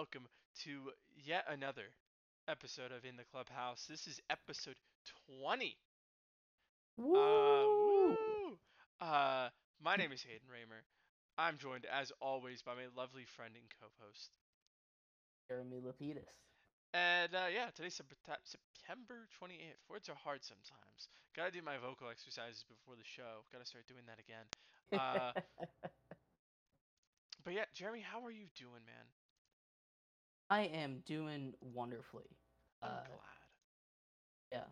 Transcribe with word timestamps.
welcome 0.00 0.24
to 0.56 0.96
yet 1.12 1.44
another 1.52 1.92
episode 2.48 2.88
of 2.88 3.04
In 3.04 3.20
the 3.20 3.28
Clubhouse. 3.28 3.84
This 3.84 4.08
is 4.08 4.16
episode 4.32 4.80
20. 5.44 5.76
Woo! 6.96 7.12
Uh, 7.12 7.68
woo! 7.68 8.56
Uh, 8.96 9.52
my 9.76 9.96
name 9.96 10.08
is 10.08 10.24
Haden 10.24 10.48
Raymer. 10.48 10.88
I'm 11.36 11.60
joined, 11.60 11.84
as 11.84 12.16
always, 12.16 12.64
by 12.64 12.72
my 12.72 12.88
lovely 12.96 13.28
friend 13.28 13.52
and 13.52 13.68
co-host. 13.76 14.32
Jeremy 15.52 15.84
Lapidus. 15.84 16.32
And 16.96 17.36
uh, 17.36 17.52
yeah, 17.52 17.68
today's 17.76 18.00
September 18.00 19.28
28th. 19.36 19.84
Words 19.92 20.08
are 20.08 20.16
hard 20.16 20.40
sometimes. 20.40 21.12
Gotta 21.36 21.52
do 21.52 21.60
my 21.60 21.76
vocal 21.76 22.08
exercises 22.08 22.64
before 22.64 22.96
the 22.96 23.04
show. 23.04 23.44
Gotta 23.52 23.68
start 23.68 23.84
doing 23.84 24.08
that 24.08 24.16
again. 24.16 24.48
Uh, 24.96 25.36
but 27.44 27.52
yeah, 27.52 27.68
Jeremy, 27.76 28.00
how 28.00 28.24
are 28.24 28.32
you 28.32 28.48
doing, 28.56 28.80
man? 28.88 29.04
I 30.50 30.62
am 30.62 31.02
doing 31.06 31.54
wonderfully. 31.60 32.36
I'm 32.82 32.90
Uh, 32.90 33.04
glad. 33.06 33.18
yeah, 34.52 34.64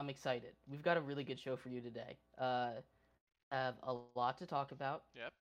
I'm 0.00 0.08
excited. 0.08 0.56
We've 0.66 0.82
got 0.82 0.96
a 0.96 1.00
really 1.00 1.24
good 1.24 1.38
show 1.38 1.56
for 1.56 1.68
you 1.68 1.80
today. 1.80 2.16
Uh, 2.38 2.72
have 3.52 3.74
a 3.82 3.92
lot 4.16 4.38
to 4.38 4.46
talk 4.46 4.72
about. 4.72 5.04
Yep. 5.14 5.32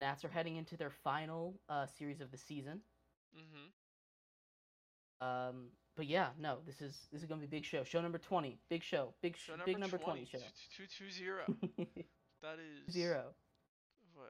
Nats 0.00 0.24
are 0.24 0.28
heading 0.28 0.56
into 0.56 0.76
their 0.76 0.90
final 0.90 1.58
uh, 1.68 1.86
series 1.86 2.20
of 2.20 2.30
the 2.30 2.38
season. 2.38 2.82
Mm-hmm. 3.34 3.66
Um, 5.26 5.72
but 5.96 6.06
yeah, 6.06 6.28
no, 6.38 6.58
this 6.64 6.80
is 6.80 7.08
this 7.10 7.22
is 7.22 7.28
gonna 7.28 7.40
be 7.40 7.46
a 7.46 7.48
big 7.50 7.64
show. 7.64 7.82
Show 7.82 8.00
number 8.00 8.18
twenty, 8.18 8.60
big 8.68 8.84
show, 8.84 9.14
big 9.20 9.36
Show 9.36 9.52
number 9.52 9.64
big 9.64 9.78
number 9.80 9.98
20, 9.98 10.24
twenty 10.24 10.24
show. 10.26 10.38
Two 10.76 10.86
two 10.86 11.10
zero. 11.10 11.44
That 12.40 12.60
is 12.62 12.94
Zero. 12.94 13.34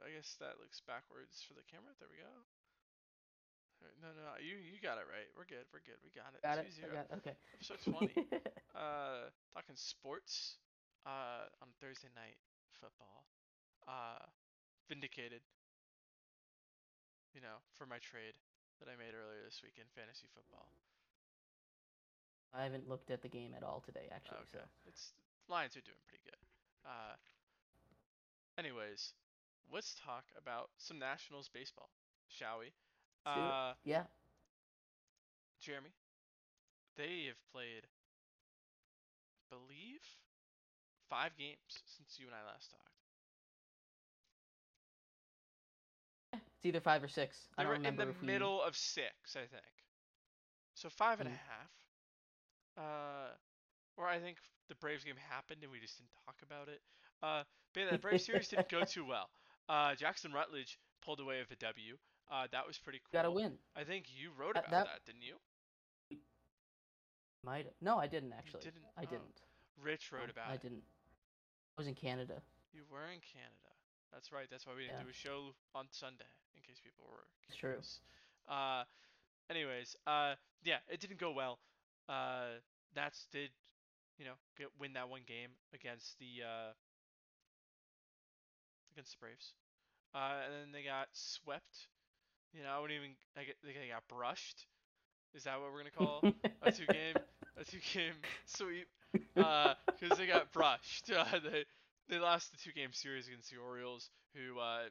I 0.03 0.09
guess 0.09 0.33
that 0.39 0.57
looks 0.59 0.81
backwards 0.81 1.45
for 1.47 1.53
the 1.53 1.61
camera. 1.69 1.93
There 1.99 2.09
we 2.09 2.17
go. 2.17 2.25
No, 3.99 4.11
no, 4.15 4.21
no, 4.23 4.33
you 4.39 4.55
you 4.59 4.79
got 4.79 4.99
it 4.99 5.07
right. 5.07 5.27
We're 5.35 5.47
good. 5.47 5.67
We're 5.71 5.83
good. 5.83 5.99
We 6.03 6.11
got 6.15 6.31
it. 6.35 6.43
Got 6.43 6.59
Two 6.59 6.67
it. 6.67 6.91
Got 6.91 7.07
okay. 7.19 7.35
Episode 7.55 7.81
twenty. 7.83 8.15
uh, 8.75 9.27
talking 9.55 9.75
sports. 9.75 10.59
Uh, 11.07 11.47
on 11.63 11.71
Thursday 11.79 12.11
night 12.15 12.35
football. 12.75 13.23
Uh, 13.87 14.23
vindicated. 14.87 15.41
You 17.33 17.41
know, 17.41 17.63
for 17.75 17.85
my 17.85 17.99
trade 17.99 18.35
that 18.79 18.87
I 18.91 18.95
made 18.99 19.15
earlier 19.15 19.43
this 19.43 19.59
week 19.63 19.79
in 19.79 19.87
fantasy 19.95 20.27
football. 20.33 20.71
I 22.53 22.63
haven't 22.63 22.89
looked 22.89 23.11
at 23.11 23.21
the 23.21 23.29
game 23.29 23.53
at 23.55 23.63
all 23.63 23.83
today, 23.85 24.09
actually. 24.11 24.41
Okay. 24.49 24.65
So 24.65 24.87
It's 24.87 25.13
Lions 25.47 25.77
are 25.77 25.85
doing 25.85 26.01
pretty 26.07 26.23
good. 26.25 26.39
Uh 26.85 27.15
anyways, 28.57 29.13
let's 29.71 29.95
talk 30.03 30.25
about 30.37 30.69
some 30.77 30.99
Nationals 30.99 31.49
baseball, 31.53 31.89
shall 32.27 32.59
we? 32.59 32.73
Let's 33.25 33.33
do 33.33 33.47
it. 33.47 33.55
Uh 33.55 33.73
yeah, 33.83 34.03
Jeremy, 35.59 35.93
they 36.95 37.25
have 37.27 37.41
played 37.51 37.87
I 39.51 39.55
believe 39.55 40.01
five 41.09 41.35
games 41.37 41.83
since 41.85 42.19
you 42.19 42.27
and 42.27 42.35
I 42.35 42.43
last 42.45 42.71
talked. 42.71 42.91
it's 46.33 46.65
either 46.65 46.79
five 46.81 47.03
or 47.03 47.07
six. 47.07 47.47
They 47.57 47.63
I 47.63 47.63
don't 47.63 47.73
were 47.73 47.75
in 47.83 47.95
remember 47.95 47.97
the 47.97 48.05
if 48.09 48.21
we- 48.21 48.27
middle 48.27 48.61
of 48.61 48.75
six, 48.75 49.35
I 49.35 49.45
think. 49.47 49.85
So 50.75 50.89
five 50.89 51.19
and 51.19 51.27
a 51.27 51.31
Mm. 51.31 51.39
half. 51.47 51.71
Uh, 52.77 53.29
or 53.97 54.07
I 54.07 54.19
think 54.19 54.37
the 54.69 54.75
Braves 54.75 55.03
game 55.03 55.15
happened 55.29 55.63
and 55.63 55.71
we 55.71 55.79
just 55.79 55.97
didn't 55.97 56.11
talk 56.25 56.35
about 56.43 56.67
it. 56.69 56.81
Uh, 57.21 57.43
but 57.73 57.81
yeah, 57.81 57.91
the 57.91 57.97
Braves 57.99 58.23
series 58.25 58.47
didn't 58.47 58.69
go 58.69 58.83
too 58.85 59.05
well. 59.05 59.29
Uh, 59.69 59.95
Jackson 59.95 60.31
Rutledge 60.33 60.77
pulled 61.03 61.19
away 61.19 61.39
with 61.39 61.51
a 61.51 61.55
W. 61.55 61.97
Uh, 62.31 62.47
that 62.51 62.65
was 62.67 62.77
pretty 62.77 62.99
cool. 62.99 63.09
Got 63.17 63.23
to 63.23 63.31
win. 63.31 63.53
I 63.75 63.83
think 63.83 64.05
you 64.15 64.29
wrote 64.37 64.51
about 64.51 64.69
that, 64.69 64.85
that- 64.85 65.05
didn't 65.05 65.23
you? 65.23 65.35
Might. 67.43 67.67
No, 67.81 67.97
I 67.97 68.07
didn't 68.07 68.33
actually. 68.33 68.61
You 68.65 68.71
didn't? 68.71 68.85
I 68.97 69.03
Oh. 69.03 69.05
didn't. 69.05 69.41
Rich 69.81 70.11
wrote 70.11 70.29
about 70.29 70.49
I 70.49 70.55
it. 70.55 70.61
didn't. 70.61 70.83
I 71.77 71.81
was 71.81 71.87
in 71.87 71.95
Canada. 71.95 72.41
You 72.73 72.83
were 72.91 73.05
in 73.05 73.21
Canada. 73.21 73.71
That's 74.11 74.31
right. 74.31 74.47
That's 74.49 74.67
why 74.67 74.73
we 74.75 74.83
didn't 74.83 74.97
Yeah. 74.97 75.03
do 75.03 75.09
a 75.09 75.13
show 75.13 75.55
on 75.73 75.87
Sunday, 75.91 76.27
in 76.55 76.61
case 76.61 76.79
people 76.81 77.05
were 77.07 77.25
It's 77.47 77.55
true. 77.57 77.81
Uh, 78.47 78.83
anyways, 79.49 79.95
uh, 80.05 80.35
yeah, 80.63 80.79
it 80.89 80.99
didn't 80.99 81.17
go 81.17 81.31
well. 81.31 81.59
Uh, 82.09 82.59
Nats 82.95 83.25
did, 83.31 83.51
you 84.17 84.25
know, 84.25 84.35
get 84.57 84.75
win 84.77 84.93
that 84.93 85.07
one 85.07 85.23
game 85.23 85.55
against 85.71 86.17
the 86.19 86.43
uh, 86.43 86.73
against 88.91 89.11
the 89.13 89.17
Braves. 89.19 89.53
Uh, 90.13 90.41
and 90.43 90.53
then 90.53 90.71
they 90.73 90.83
got 90.83 91.07
swept. 91.15 91.87
You 92.53 92.63
know, 92.63 92.69
I 92.69 92.79
wouldn't 92.79 92.97
even. 92.99 93.11
I 93.37 93.43
get 93.43 93.55
they 93.63 93.73
got 93.73 94.07
brushed. 94.07 94.65
Is 95.33 95.43
that 95.43 95.59
what 95.59 95.71
we're 95.71 95.79
gonna 95.79 95.91
call 95.91 96.23
a 96.61 96.71
two 96.71 96.85
game 96.87 97.15
a 97.57 97.63
two 97.63 97.79
game 97.93 98.13
sweep? 98.45 98.87
Uh, 99.37 99.73
because 99.99 100.17
they 100.17 100.27
got 100.27 100.51
brushed. 100.51 101.11
Uh, 101.15 101.39
they 101.43 101.65
they 102.09 102.19
lost 102.19 102.51
the 102.51 102.57
two 102.57 102.71
game 102.71 102.91
series 102.93 103.27
against 103.27 103.51
the 103.51 103.57
Orioles, 103.57 104.09
who 104.35 104.59
uh 104.59 104.83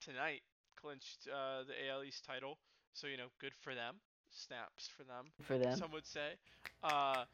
tonight 0.00 0.42
clinched 0.80 1.28
uh 1.32 1.62
the 1.64 1.88
AL 1.90 2.04
East 2.04 2.24
title. 2.24 2.58
So 2.94 3.06
you 3.06 3.16
know, 3.16 3.28
good 3.40 3.52
for 3.60 3.74
them. 3.74 3.96
Snaps 4.30 4.88
for 4.88 5.04
them 5.04 5.32
for 5.42 5.58
them. 5.58 5.76
some 5.76 5.90
would 5.92 6.06
say. 6.06 6.34
Uh, 6.82 7.24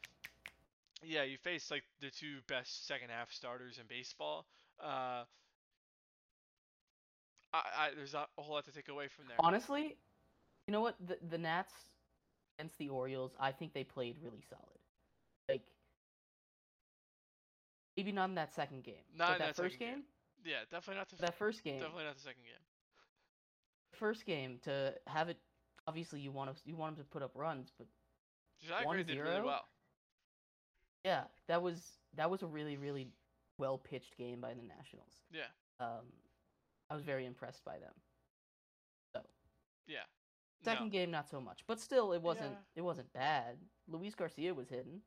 yeah, 1.03 1.23
you 1.23 1.37
face 1.37 1.69
like 1.71 1.83
the 2.01 2.09
two 2.09 2.37
best 2.47 2.87
second 2.87 3.09
half 3.09 3.31
starters 3.31 3.77
in 3.79 3.85
baseball. 3.87 4.45
I, 7.53 7.61
I 7.77 7.89
there's 7.95 8.13
not 8.13 8.29
a 8.37 8.41
whole 8.41 8.55
lot 8.55 8.65
to 8.65 8.71
take 8.71 8.89
away 8.89 9.07
from 9.07 9.25
there. 9.27 9.37
Honestly, 9.39 9.95
you 10.67 10.71
know 10.71 10.81
what? 10.81 10.95
The 11.05 11.17
the 11.29 11.37
Nats 11.37 11.73
against 12.59 12.77
the 12.77 12.89
Orioles, 12.89 13.31
I 13.39 13.51
think 13.51 13.73
they 13.73 13.83
played 13.83 14.17
really 14.23 14.41
solid. 14.49 14.79
Like 15.49 15.61
maybe 17.95 18.11
not 18.11 18.29
in 18.29 18.35
that 18.35 18.53
second 18.53 18.83
game. 18.83 18.95
Not 19.15 19.39
that, 19.39 19.39
that 19.39 19.55
first 19.55 19.79
game. 19.79 19.95
game, 19.95 20.03
Yeah, 20.45 20.61
definitely 20.69 20.99
not 20.99 21.09
the 21.09 21.15
that 21.17 21.37
first 21.37 21.63
game, 21.63 21.79
definitely 21.79 22.05
not 22.05 22.15
the 22.15 22.21
second 22.21 22.43
game. 22.43 22.61
first 23.93 24.25
game 24.25 24.59
to 24.63 24.93
have 25.07 25.29
it. 25.29 25.37
Obviously, 25.87 26.19
you 26.19 26.31
want 26.31 26.53
to 26.53 26.61
you 26.65 26.75
want 26.75 26.95
them 26.97 27.05
to 27.05 27.09
put 27.09 27.23
up 27.23 27.31
runs, 27.35 27.71
but 27.77 27.87
Zachary 28.67 29.03
did 29.03 29.19
really 29.19 29.41
well. 29.41 29.65
yeah, 31.05 31.23
that 31.47 31.61
was 31.61 31.81
that 32.15 32.29
was 32.29 32.41
a 32.43 32.47
really 32.47 32.77
really 32.77 33.07
well 33.57 33.77
pitched 33.77 34.17
game 34.17 34.41
by 34.41 34.53
the 34.53 34.61
Nationals. 34.61 35.23
Yeah, 35.31 35.43
Um, 35.79 36.05
I 36.89 36.95
was 36.95 37.03
very 37.03 37.25
impressed 37.25 37.63
by 37.65 37.79
them. 37.79 37.93
So, 39.13 39.21
yeah. 39.87 40.05
Second 40.63 40.85
no. 40.87 40.91
game, 40.91 41.11
not 41.11 41.29
so 41.29 41.39
much, 41.39 41.63
but 41.67 41.79
still, 41.79 42.13
it 42.13 42.21
wasn't 42.21 42.51
Yeah. 42.53 42.63
it 42.75 42.81
wasn't 42.81 43.11
bad. 43.13 43.57
Luis 43.87 44.15
Garcia 44.15 44.53
was 44.53 44.69
hitting. 44.69 45.01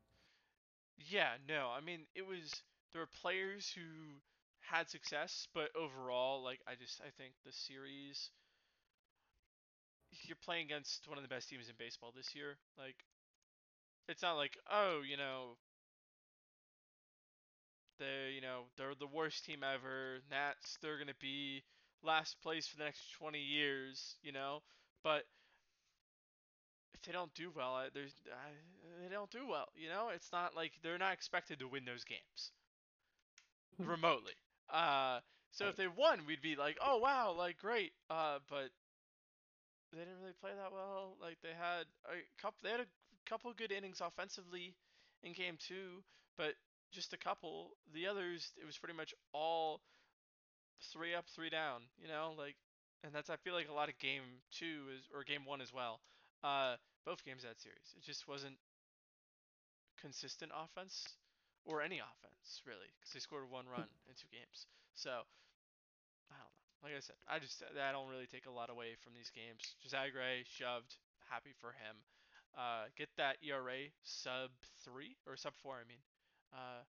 Yeah, 0.97 1.37
no. 1.47 1.69
I 1.69 1.81
mean, 1.81 2.07
it 2.15 2.25
was 2.25 2.63
there 2.91 3.01
were 3.01 3.07
players 3.21 3.71
who 3.71 4.21
had 4.61 4.89
success, 4.89 5.47
but 5.53 5.69
overall, 5.75 6.43
like 6.43 6.61
I 6.67 6.75
just 6.75 7.01
I 7.01 7.09
think 7.17 7.33
the 7.45 7.51
series 7.51 8.31
you're 10.27 10.37
playing 10.43 10.65
against 10.65 11.07
one 11.07 11.17
of 11.17 11.23
the 11.23 11.29
best 11.33 11.49
teams 11.49 11.69
in 11.69 11.75
baseball 11.77 12.11
this 12.15 12.35
year. 12.35 12.57
Like 12.77 12.95
it's 14.07 14.21
not 14.21 14.33
like, 14.35 14.57
oh, 14.71 15.01
you 15.07 15.17
know, 15.17 15.57
they, 18.01 18.33
you 18.35 18.41
know, 18.41 18.65
they're 18.77 18.95
the 18.95 19.07
worst 19.07 19.45
team 19.45 19.63
ever. 19.63 20.19
Nats, 20.31 20.79
they're 20.81 20.97
going 20.97 21.07
to 21.09 21.15
be 21.21 21.63
last 22.03 22.41
place 22.43 22.67
for 22.67 22.77
the 22.77 22.85
next 22.85 23.13
20 23.13 23.41
years, 23.41 24.17
you 24.23 24.33
know? 24.33 24.63
But 25.03 25.25
if 26.93 27.01
they 27.03 27.11
don't 27.13 27.33
do 27.35 27.51
well, 27.51 27.75
I- 27.75 27.89
there's 27.89 28.15
I, 28.31 28.51
they 29.01 29.09
don't 29.09 29.31
do 29.31 29.47
well. 29.47 29.69
You 29.75 29.89
know, 29.89 30.09
it's 30.09 30.31
not 30.31 30.55
like 30.55 30.73
they're 30.83 30.99
not 30.99 31.13
expected 31.13 31.59
to 31.59 31.67
win 31.67 31.85
those 31.85 32.05
games 32.05 32.53
Mhm. 33.79 33.87
remotely. 33.87 34.33
Uh, 34.69 35.21
so 35.51 35.67
if 35.69 35.75
they 35.77 35.87
won, 35.87 36.25
we'd 36.25 36.41
be 36.41 36.55
like, 36.55 36.77
oh 36.81 36.97
wow, 36.97 37.33
like 37.33 37.57
great. 37.57 37.93
Uh, 38.09 38.39
but 38.49 38.71
they 39.91 39.99
didn't 39.99 40.19
really 40.21 40.33
play 40.39 40.51
that 40.55 40.71
well. 40.71 41.17
Like 41.21 41.37
they 41.41 41.53
had 41.57 41.85
a 42.07 42.23
couple, 42.41 42.57
they 42.63 42.71
had 42.71 42.81
a 42.81 42.87
couple 43.25 43.53
good 43.53 43.71
innings 43.71 44.01
offensively 44.01 44.75
in 45.23 45.33
game 45.33 45.57
two, 45.59 46.03
but 46.37 46.55
just 46.91 47.13
a 47.13 47.17
couple. 47.17 47.71
The 47.93 48.07
others, 48.07 48.51
it 48.61 48.65
was 48.65 48.77
pretty 48.77 48.95
much 48.95 49.13
all 49.33 49.81
three 50.93 51.15
up, 51.15 51.25
three 51.35 51.49
down. 51.49 51.81
You 52.01 52.07
know, 52.07 52.33
like, 52.37 52.55
and 53.03 53.13
that's 53.13 53.29
I 53.29 53.37
feel 53.37 53.53
like 53.53 53.69
a 53.69 53.73
lot 53.73 53.89
of 53.89 53.97
game 53.99 54.43
two 54.51 54.91
is 54.95 55.03
or 55.15 55.23
game 55.23 55.45
one 55.45 55.61
as 55.61 55.73
well. 55.73 55.99
Uh, 56.43 56.75
both 57.05 57.23
games 57.25 57.43
that 57.43 57.59
series, 57.61 57.93
it 57.97 58.03
just 58.03 58.27
wasn't 58.27 58.57
consistent 59.99 60.51
offense 60.51 61.05
or 61.65 61.81
any 61.81 62.01
offense 62.01 62.61
really, 62.65 62.89
because 62.97 63.13
they 63.13 63.19
scored 63.21 63.49
one 63.49 63.65
run 63.69 63.85
in 64.09 64.13
two 64.17 64.29
games. 64.33 64.65
So 64.93 65.25
I 66.29 66.35
don't 66.37 66.41
know. 66.41 66.53
Like 66.81 66.97
I 66.97 67.01
said, 67.01 67.17
I 67.29 67.37
just 67.37 67.61
I 67.61 67.91
don't 67.91 68.09
really 68.09 68.25
take 68.25 68.45
a 68.45 68.53
lot 68.53 68.69
away 68.69 68.97
from 69.01 69.13
these 69.13 69.29
games. 69.29 69.77
Josiah 69.81 70.09
Gray 70.09 70.43
shoved, 70.45 70.97
happy 71.29 71.53
for 71.61 71.77
him. 71.77 72.01
Uh, 72.57 72.91
get 72.97 73.07
that 73.15 73.37
ERA 73.39 73.87
sub 74.03 74.51
three 74.83 75.15
or 75.25 75.37
sub 75.37 75.53
four, 75.63 75.79
I 75.79 75.87
mean. 75.87 76.03
Uh, 76.53 76.83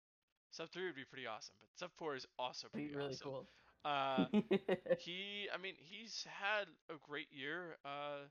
sub 0.51 0.69
three 0.71 0.85
would 0.85 0.95
be 0.95 1.05
pretty 1.05 1.27
awesome, 1.27 1.55
but 1.59 1.69
sub 1.75 1.91
four 1.97 2.15
is 2.15 2.25
also 2.39 2.67
Be 2.73 2.81
pretty 2.81 2.95
really 2.95 3.13
awesome. 3.13 3.27
cool. 3.27 3.47
Uh, 3.83 4.25
he, 4.97 5.47
I 5.53 5.57
mean, 5.57 5.75
he's 5.77 6.25
had 6.29 6.67
a 6.89 6.97
great 7.01 7.27
year. 7.31 7.77
Uh, 7.85 8.27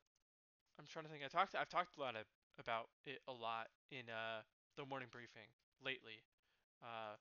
I'm 0.79 0.87
trying 0.87 1.05
to 1.05 1.11
think. 1.11 1.23
I 1.25 1.29
talked. 1.29 1.55
I've 1.55 1.69
talked 1.69 1.97
a 1.97 2.01
lot 2.01 2.17
of, 2.17 2.25
about 2.59 2.89
it 3.07 3.21
a 3.29 3.33
lot 3.33 3.69
in 3.91 4.09
uh, 4.11 4.43
the 4.77 4.85
morning 4.87 5.09
briefing 5.11 5.49
lately. 5.85 6.23
Uh, 6.83 7.17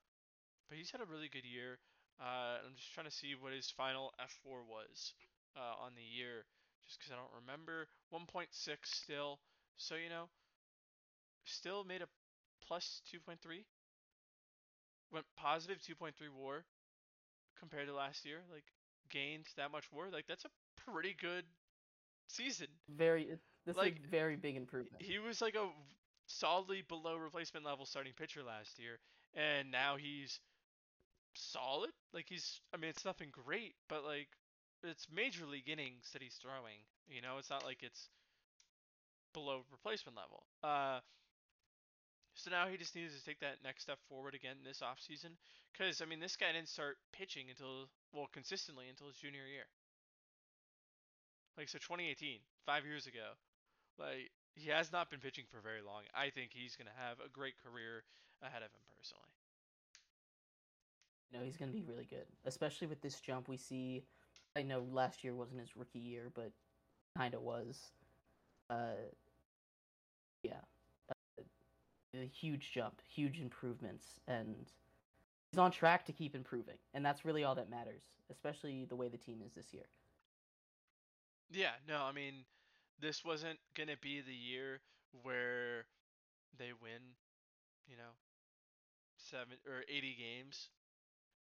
but 0.69 0.77
he's 0.77 0.91
had 0.91 1.01
a 1.01 1.05
really 1.05 1.29
good 1.29 1.45
year. 1.45 1.79
Uh, 2.19 2.59
I'm 2.65 2.75
just 2.75 2.93
trying 2.93 3.07
to 3.07 3.11
see 3.11 3.33
what 3.39 3.53
his 3.53 3.69
final 3.71 4.13
fWAR 4.19 4.63
was 4.67 5.13
uh, 5.57 5.83
on 5.83 5.93
the 5.95 6.03
year, 6.03 6.45
just 6.85 6.99
because 6.99 7.11
I 7.11 7.15
don't 7.15 7.33
remember. 7.41 7.87
1.6 8.11 8.49
still. 8.83 9.39
So 9.77 9.95
you 9.95 10.09
know, 10.09 10.29
still 11.45 11.83
made 11.83 12.01
a 12.01 12.07
plus 12.65 13.01
2.3. 13.11 13.65
Went 15.11 15.25
positive 15.35 15.81
2.3 15.81 16.29
WAR 16.29 16.65
compared 17.59 17.87
to 17.87 17.93
last 17.93 18.25
year. 18.25 18.39
Like 18.51 18.65
gained 19.09 19.45
that 19.57 19.71
much 19.71 19.91
WAR. 19.91 20.09
Like 20.11 20.27
that's 20.27 20.45
a 20.45 20.49
pretty 20.91 21.15
good 21.19 21.45
season. 22.27 22.67
Very. 22.89 23.27
This 23.65 23.75
Like, 23.77 23.93
is 23.99 24.05
a 24.05 24.07
very 24.09 24.35
big 24.35 24.55
improvement. 24.55 25.03
He 25.03 25.19
was 25.19 25.41
like 25.41 25.55
a 25.55 25.69
solidly 26.27 26.81
below 26.81 27.15
replacement 27.15 27.65
level 27.65 27.85
starting 27.85 28.13
pitcher 28.13 28.43
last 28.43 28.79
year, 28.79 28.99
and 29.35 29.71
now 29.71 29.97
he's 29.97 30.39
solid. 31.35 31.91
Like 32.13 32.25
he's, 32.29 32.61
I 32.73 32.77
mean, 32.77 32.89
it's 32.89 33.05
nothing 33.05 33.29
great, 33.31 33.75
but 33.87 34.03
like 34.03 34.29
it's 34.83 35.07
major 35.11 35.45
league 35.45 35.69
innings 35.69 36.11
that 36.13 36.21
he's 36.21 36.35
throwing. 36.35 36.85
You 37.07 37.21
know, 37.21 37.37
it's 37.37 37.49
not 37.49 37.65
like 37.65 37.83
it's 37.83 38.09
below 39.33 39.61
replacement 39.71 40.17
level. 40.17 40.43
Uh, 40.63 40.99
so 42.39 42.49
now 42.49 42.67
he 42.71 42.77
just 42.77 42.95
needs 42.95 43.11
to 43.11 43.23
take 43.23 43.39
that 43.43 43.59
next 43.63 43.83
step 43.83 43.99
forward 44.07 44.33
again 44.33 44.55
this 44.63 44.79
offseason. 44.79 45.35
Because, 45.71 46.01
I 46.01 46.05
mean, 46.05 46.19
this 46.19 46.35
guy 46.35 46.51
didn't 46.55 46.71
start 46.71 46.95
pitching 47.11 47.51
until, 47.51 47.91
well, 48.13 48.31
consistently 48.31 48.87
until 48.87 49.07
his 49.07 49.17
junior 49.17 49.43
year. 49.43 49.67
Like, 51.57 51.67
so 51.67 51.77
2018, 51.77 52.39
five 52.65 52.85
years 52.85 53.07
ago. 53.07 53.35
Like, 53.99 54.31
he 54.55 54.69
has 54.71 54.91
not 54.91 55.11
been 55.11 55.19
pitching 55.19 55.43
for 55.51 55.59
very 55.59 55.83
long. 55.83 56.07
I 56.15 56.31
think 56.31 56.51
he's 56.53 56.75
going 56.79 56.87
to 56.87 56.95
have 56.95 57.19
a 57.19 57.27
great 57.27 57.55
career 57.59 58.03
ahead 58.41 58.63
of 58.63 58.71
him 58.71 58.83
personally. 58.95 59.27
Know, 61.31 61.45
he's 61.45 61.57
going 61.57 61.69
to 61.69 61.77
be 61.77 61.83
really 61.83 62.07
good, 62.09 62.25
especially 62.45 62.87
with 62.87 63.01
this 63.01 63.19
jump 63.19 63.47
we 63.47 63.57
see. 63.57 64.03
I 64.55 64.63
know 64.63 64.83
last 64.91 65.23
year 65.23 65.35
wasn't 65.35 65.59
his 65.59 65.75
rookie 65.75 65.99
year, 65.99 66.31
but 66.33 66.51
kind 67.15 67.35
of 67.35 67.41
was. 67.41 67.77
Uh, 68.69 68.97
yeah, 70.41 70.61
a 72.15 72.25
huge 72.25 72.71
jump, 72.73 73.01
huge 73.07 73.39
improvements, 73.39 74.05
and 74.27 74.55
he's 75.51 75.59
on 75.59 75.71
track 75.71 76.05
to 76.05 76.11
keep 76.11 76.35
improving, 76.35 76.77
and 76.93 77.05
that's 77.05 77.25
really 77.25 77.43
all 77.43 77.55
that 77.55 77.69
matters, 77.69 78.03
especially 78.31 78.85
the 78.85 78.95
way 78.95 79.07
the 79.07 79.17
team 79.17 79.41
is 79.45 79.53
this 79.53 79.73
year. 79.73 79.85
Yeah, 81.51 81.73
no, 81.87 82.03
I 82.03 82.11
mean, 82.11 82.45
this 82.99 83.23
wasn't 83.25 83.59
gonna 83.75 83.97
be 84.01 84.21
the 84.21 84.33
year 84.33 84.81
where 85.23 85.85
they 86.57 86.73
win, 86.81 87.01
you 87.87 87.97
know, 87.97 88.13
seven 89.17 89.57
or 89.67 89.83
80 89.87 90.15
games. 90.15 90.69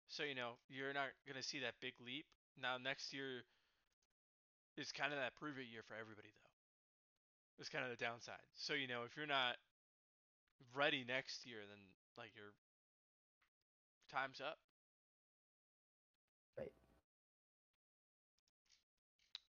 So, 0.08 0.22
you 0.22 0.34
know, 0.34 0.52
you're 0.68 0.92
not 0.92 1.08
gonna 1.26 1.42
see 1.42 1.58
that 1.60 1.74
big 1.80 1.94
leap. 2.04 2.26
Now, 2.60 2.78
next 2.78 3.12
year 3.12 3.42
is 4.76 4.92
kind 4.92 5.12
of 5.12 5.18
that 5.18 5.34
prove 5.34 5.58
it 5.58 5.66
year 5.66 5.82
for 5.82 5.94
everybody, 5.94 6.28
though. 6.28 6.50
It's 7.58 7.68
kind 7.68 7.84
of 7.84 7.90
the 7.90 8.02
downside. 8.02 8.44
So, 8.54 8.74
you 8.74 8.86
know, 8.86 9.02
if 9.04 9.16
you're 9.16 9.26
not 9.26 9.56
ready 10.74 11.04
next 11.06 11.46
year, 11.46 11.60
then 11.68 11.78
like 12.16 12.30
your 12.34 12.52
time's 14.10 14.40
up. 14.40 14.58
Right. 16.58 16.72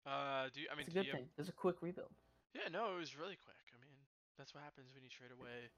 Uh, 0.06 0.50
do 0.54 0.62
you, 0.62 0.68
I 0.72 0.76
mean, 0.76 0.86
It's 0.88 0.96
a 0.96 0.98
good 0.98 1.06
you 1.06 1.12
have- 1.12 1.22
thing. 1.22 1.30
There's 1.36 1.50
a 1.50 1.58
quick 1.58 1.82
rebuild. 1.82 2.14
Yeah, 2.54 2.70
no, 2.72 2.96
it 2.96 3.00
was 3.00 3.16
really 3.18 3.36
quick. 3.38 3.62
I 3.74 3.78
mean, 3.84 3.94
that's 4.38 4.54
what 4.54 4.64
happens 4.64 4.94
when 4.96 5.04
you 5.04 5.10
trade 5.10 5.32
away 5.32 5.70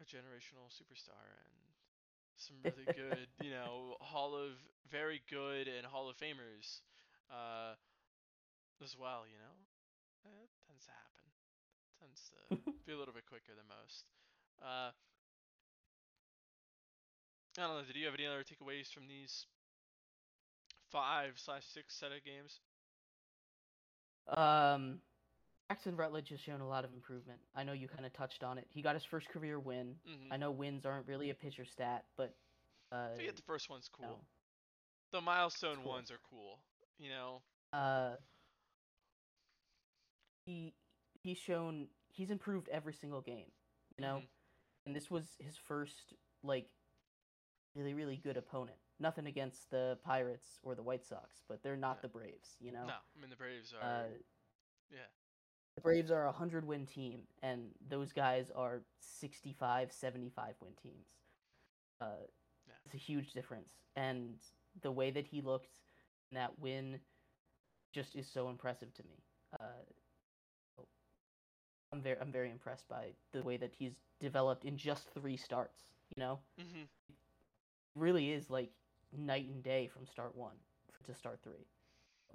a 0.00 0.04
generational 0.04 0.66
superstar 0.72 1.22
and 1.44 1.54
some 2.36 2.56
really 2.64 2.86
good, 2.96 3.28
you 3.42 3.50
know, 3.50 3.96
Hall 4.00 4.34
of 4.34 4.52
very 4.90 5.22
good 5.30 5.68
and 5.68 5.86
Hall 5.86 6.08
of 6.08 6.16
Famers 6.16 6.80
uh, 7.30 7.74
as 8.82 8.96
well. 8.98 9.22
You 9.30 9.38
know, 9.38 9.54
it 10.42 10.50
tends 10.66 10.84
to 10.86 10.90
happen. 10.90 11.11
Tends 12.02 12.30
to 12.50 12.72
be 12.86 12.92
a 12.92 12.98
little 12.98 13.14
bit 13.14 13.26
quicker 13.26 13.54
than 13.56 13.64
most. 13.70 14.04
Uh, 14.60 14.90
I 17.58 17.66
don't 17.66 17.76
know. 17.78 17.82
Did 17.86 17.96
you 17.96 18.06
have 18.06 18.14
any 18.14 18.26
other 18.26 18.42
takeaways 18.42 18.92
from 18.92 19.06
these 19.08 19.46
five 20.90 21.34
slash 21.36 21.62
six 21.72 21.94
set 21.94 22.10
of 22.12 22.24
games? 22.24 22.58
Um, 24.28 24.98
Jackson 25.70 25.96
Rutledge 25.96 26.28
has 26.30 26.40
shown 26.40 26.60
a 26.60 26.68
lot 26.68 26.84
of 26.84 26.92
improvement. 26.94 27.38
I 27.56 27.64
know 27.64 27.72
you 27.72 27.88
kind 27.88 28.06
of 28.06 28.12
touched 28.12 28.42
on 28.42 28.58
it. 28.58 28.66
He 28.70 28.82
got 28.82 28.94
his 28.94 29.04
first 29.04 29.28
career 29.28 29.58
win. 29.58 29.94
Mm-hmm. 30.08 30.32
I 30.32 30.36
know 30.36 30.50
wins 30.50 30.86
aren't 30.86 31.06
really 31.06 31.30
a 31.30 31.34
pitcher 31.34 31.64
stat, 31.64 32.04
but 32.16 32.34
uh, 32.90 33.16
To 33.16 33.22
get 33.22 33.36
the 33.36 33.42
first 33.42 33.68
one's 33.70 33.88
cool. 33.92 34.06
no. 34.08 34.16
The 35.12 35.20
milestone 35.20 35.76
cool. 35.82 35.92
ones 35.92 36.10
are 36.10 36.20
cool. 36.30 36.58
You 36.98 37.10
know. 37.10 37.42
uh, 37.72 38.12
he 40.46 40.72
he's 41.22 41.38
shown 41.38 41.88
he's 42.08 42.30
improved 42.30 42.68
every 42.68 42.92
single 42.92 43.20
game. 43.20 43.50
You 43.96 44.02
know, 44.02 44.16
Mhm. 44.18 44.28
and 44.86 44.96
this 44.96 45.10
was 45.10 45.36
his 45.38 45.56
first 45.56 46.14
like 46.42 46.68
really 47.74 47.94
really 47.94 48.16
good 48.16 48.36
opponent. 48.36 48.78
Nothing 48.98 49.26
against 49.26 49.70
the 49.70 49.98
Pirates 50.04 50.58
or 50.62 50.74
the 50.74 50.82
White 50.82 51.04
Sox, 51.04 51.42
but 51.48 51.62
they're 51.62 51.76
not 51.76 51.96
Yeah. 51.96 52.02
the 52.02 52.08
Braves. 52.08 52.56
You 52.60 52.72
know, 52.72 52.86
No, 52.86 52.94
I 52.94 53.18
mean 53.18 53.30
the 53.30 53.36
Braves 53.36 53.72
are. 53.72 53.80
uh, 53.82 54.08
yeah. 54.90 55.06
the 55.74 55.80
Braves 55.80 56.10
are 56.10 56.26
a 56.26 56.32
100 56.32 56.64
win 56.66 56.86
team, 56.86 57.26
and 57.42 57.74
those 57.80 58.12
guys 58.12 58.50
are 58.50 58.84
65, 59.00 59.90
75 59.92 60.60
win 60.60 60.76
teams. 60.76 61.08
Uh, 62.00 62.26
Yeah. 62.66 62.74
It's 62.84 62.94
a 62.94 62.98
huge 62.98 63.32
difference. 63.32 63.74
And 63.96 64.38
the 64.82 64.92
way 64.92 65.10
that 65.10 65.26
he 65.26 65.40
looked 65.40 65.80
in 66.30 66.34
that 66.36 66.58
win 66.58 67.04
just 67.92 68.14
is 68.14 68.30
so 68.30 68.48
impressive 68.50 68.92
to 68.94 69.02
me. 69.04 69.24
I'm 71.92 72.00
very, 72.00 72.18
I'm 72.20 72.32
very 72.32 72.50
impressed 72.50 72.88
by 72.88 73.14
the 73.32 73.42
way 73.42 73.56
that 73.58 73.72
he's 73.78 73.94
developed 74.20 74.64
in 74.64 74.76
just 74.76 75.10
three 75.14 75.36
starts. 75.36 75.92
You 76.16 76.22
know, 76.22 76.40
hmm 76.58 76.84
really 77.94 78.32
is 78.32 78.50
like 78.50 78.70
night 79.16 79.46
and 79.48 79.62
day 79.62 79.88
from 79.88 80.06
start 80.06 80.36
one 80.36 80.56
to 81.04 81.14
start 81.14 81.40
three. 81.42 81.66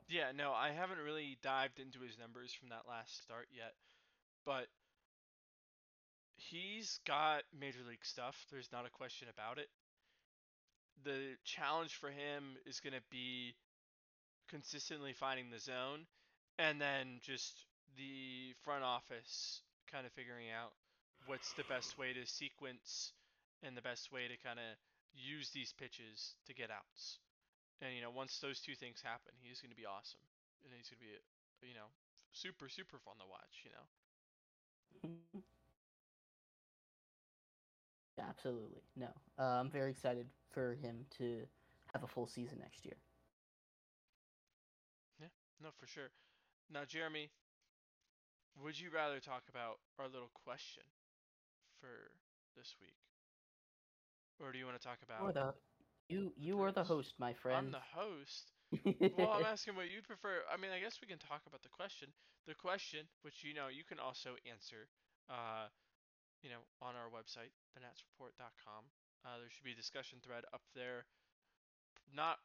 Yeah. 0.07 0.31
No, 0.33 0.53
I 0.53 0.71
haven't 0.71 0.99
really 0.99 1.37
dived 1.41 1.79
into 1.79 2.01
his 2.01 2.17
numbers 2.17 2.53
from 2.53 2.69
that 2.69 2.87
last 2.87 3.21
start 3.21 3.47
yet, 3.51 3.75
but 4.45 4.67
he's 6.37 6.99
got 7.05 7.43
major 7.53 7.83
league 7.87 8.05
stuff. 8.05 8.45
There's 8.51 8.71
not 8.71 8.85
a 8.85 8.89
question 8.89 9.27
about 9.29 9.59
it. 9.59 9.69
The 11.03 11.37
challenge 11.45 11.95
for 11.95 12.11
him 12.11 12.57
is 12.65 12.79
going 12.81 12.93
to 12.93 13.03
be 13.09 13.55
consistently 14.49 15.13
finding 15.13 15.49
the 15.51 15.59
zone 15.59 16.07
and 16.59 16.81
then 16.81 17.19
just 17.21 17.66
the 17.95 18.53
front 18.63 18.83
office 18.83 19.61
kind 19.91 20.05
of 20.05 20.11
figuring 20.11 20.51
out 20.51 20.73
what's 21.25 21.53
the 21.53 21.63
best 21.69 21.97
way 21.97 22.13
to 22.13 22.25
sequence 22.27 23.13
and 23.63 23.75
the 23.75 23.81
best 23.81 24.11
way 24.11 24.27
to 24.27 24.35
kind 24.43 24.59
of 24.59 24.75
use 25.15 25.49
these 25.49 25.73
pitches 25.73 26.35
to 26.45 26.53
get 26.53 26.69
outs. 26.69 27.19
And 27.81 27.95
you 27.95 28.01
know, 28.01 28.11
once 28.11 28.39
those 28.39 28.59
two 28.59 28.75
things 28.75 29.01
happen, 29.01 29.33
he's 29.41 29.61
going 29.61 29.71
to 29.71 29.77
be 29.77 29.85
awesome, 29.85 30.21
and 30.65 30.73
he's 30.75 30.89
going 30.89 30.99
to 30.99 31.05
be, 31.05 31.13
you 31.69 31.75
know, 31.75 31.89
super 32.33 32.69
super 32.69 32.97
fun 32.99 33.15
to 33.21 33.27
watch. 33.29 33.63
You 33.63 33.71
know. 33.71 33.85
Absolutely. 38.17 38.81
No. 38.95 39.09
Uh, 39.37 39.61
I'm 39.61 39.69
very 39.69 39.91
excited 39.91 40.25
for 40.51 40.73
him 40.81 41.05
to 41.19 41.45
have 41.93 42.03
a 42.03 42.07
full 42.07 42.27
season 42.27 42.57
next 42.59 42.83
year. 42.83 42.97
Yeah, 45.21 45.27
no, 45.61 45.69
for 45.77 45.85
sure. 45.85 46.09
Now, 46.71 46.83
Jeremy, 46.85 47.29
would 48.63 48.79
you 48.79 48.89
rather 48.89 49.19
talk 49.19 49.43
about 49.49 49.79
our 49.99 50.07
little 50.07 50.31
question 50.45 50.83
for 51.79 52.11
this 52.55 52.75
week, 52.81 52.97
or 54.39 54.51
do 54.51 54.57
you 54.57 54.65
want 54.65 54.79
to 54.79 54.85
talk 54.85 54.99
about? 55.05 55.33
the 55.33 55.53
you 56.09 56.31
you 56.37 56.61
are 56.61 56.71
the 56.71 56.83
host, 56.83 57.13
my 57.19 57.33
friend. 57.33 57.57
I'm 57.57 57.71
the 57.71 57.87
host. 57.93 58.51
Well, 59.17 59.31
I'm 59.31 59.45
asking 59.53 59.75
what 59.75 59.91
you'd 59.91 60.07
prefer. 60.07 60.43
I 60.51 60.57
mean, 60.57 60.71
I 60.71 60.79
guess 60.79 60.99
we 61.01 61.07
can 61.07 61.19
talk 61.19 61.43
about 61.47 61.63
the 61.63 61.71
question. 61.71 62.09
The 62.47 62.55
question, 62.55 63.07
which 63.21 63.43
you 63.43 63.53
know 63.53 63.67
you 63.67 63.83
can 63.83 63.99
also 63.99 64.39
answer, 64.47 64.87
uh, 65.29 65.67
you 66.41 66.49
know, 66.49 66.63
on 66.81 66.95
our 66.95 67.11
website, 67.11 67.51
thenatsreport.com. 67.75 68.87
Uh, 69.25 69.35
there 69.43 69.51
should 69.51 69.67
be 69.67 69.75
a 69.75 69.79
discussion 69.79 70.19
thread 70.23 70.47
up 70.53 70.63
there. 70.71 71.03
Not 72.15 72.39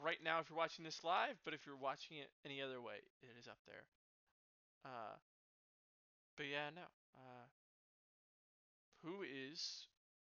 right 0.00 0.20
now 0.24 0.40
if 0.40 0.48
you're 0.48 0.56
watching 0.56 0.84
this 0.84 1.04
live, 1.04 1.36
but 1.44 1.52
if 1.52 1.68
you're 1.68 1.76
watching 1.76 2.16
it 2.16 2.32
any 2.44 2.62
other 2.64 2.80
way, 2.80 3.04
it 3.20 3.36
is 3.36 3.44
up 3.44 3.60
there. 3.68 3.84
Uh, 4.84 5.20
but 6.36 6.46
yeah, 6.46 6.70
no. 6.74 6.82
Uh, 7.16 7.46
who 9.04 9.22
is 9.22 9.86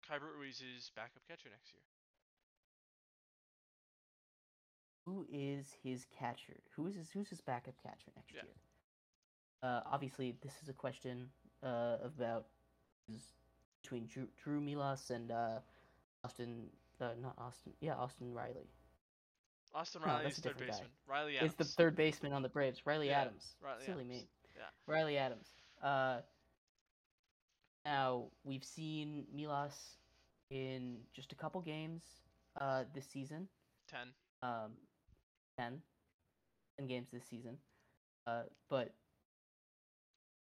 Keibert 0.07 0.35
Ruiz's 0.37 0.91
backup 0.95 1.21
catcher 1.27 1.49
next 1.49 1.71
year? 1.73 1.81
Who 5.05 5.25
is 5.31 5.67
his 5.83 6.05
catcher? 6.17 6.57
Who 6.75 6.87
is 6.87 6.95
his 6.95 7.11
who's 7.11 7.29
his 7.29 7.41
backup 7.41 7.75
catcher 7.83 8.11
next 8.15 8.33
Yeah. 8.33 8.43
year? 8.43 8.55
uh, 9.63 9.81
obviously 9.85 10.35
this 10.41 10.53
is 10.61 10.69
a 10.69 10.73
question 10.73 11.29
uh, 11.63 11.97
about 12.03 12.45
is 13.11 13.21
between 13.81 14.07
Drew, 14.07 14.27
Drew 14.43 14.59
Millas 14.61 15.09
and 15.11 15.31
uh, 15.31 15.59
Austin, 16.23 16.69
uh, 16.99 17.13
not 17.21 17.35
Austin, 17.37 17.73
yeah, 17.81 17.95
Austin 17.95 18.33
Riley. 18.33 18.67
Austin 19.73 20.01
No, 20.01 20.07
Riley 20.07 20.23
that's 20.23 20.37
is 20.39 20.45
a 20.45 20.49
third 20.49 20.57
different 20.57 20.81
guy. 20.81 20.87
Riley 21.07 21.37
Adams. 21.37 21.51
Is 21.51 21.57
the 21.57 21.63
third 21.65 21.95
baseman 21.95 22.33
on 22.33 22.41
the 22.41 22.49
Braves, 22.49 22.85
Riley 22.85 23.07
Yeah, 23.09 23.21
Adams. 23.21 23.55
Riley 23.61 23.85
Silly 23.85 24.03
Adams. 24.05 24.09
me. 24.09 24.27
Yeah. 24.55 24.63
Riley 24.87 25.17
Adams. 25.17 25.47
Uh, 25.81 26.17
now 27.85 28.25
we've 28.43 28.63
seen 28.63 29.25
Millas 29.35 29.97
in 30.49 30.97
just 31.13 31.31
a 31.31 31.35
couple 31.35 31.61
games 31.61 32.03
uh, 32.59 32.83
this 32.93 33.05
season. 33.05 33.47
Ten. 33.89 34.07
Um, 34.41 34.71
10, 35.57 35.81
10 36.77 36.87
games 36.87 37.09
this 37.11 37.23
season. 37.29 37.57
Uh, 38.27 38.43
but 38.69 38.93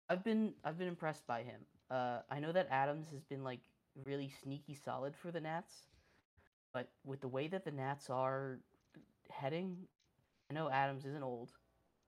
I've 0.09 0.23
been 0.23 0.53
I've 0.63 0.77
been 0.77 0.87
impressed 0.87 1.25
by 1.27 1.43
him. 1.43 1.61
Uh, 1.89 2.19
I 2.29 2.39
know 2.39 2.51
that 2.51 2.67
Adams 2.71 3.09
has 3.11 3.23
been 3.23 3.43
like 3.43 3.59
really 4.05 4.31
sneaky 4.43 4.75
solid 4.75 5.15
for 5.15 5.31
the 5.31 5.39
Nats, 5.39 5.73
but 6.73 6.89
with 7.05 7.21
the 7.21 7.27
way 7.27 7.47
that 7.47 7.65
the 7.65 7.71
Nats 7.71 8.09
are 8.09 8.59
heading, 9.29 9.77
I 10.49 10.53
know 10.53 10.69
Adams 10.69 11.05
isn't 11.05 11.23
old 11.23 11.51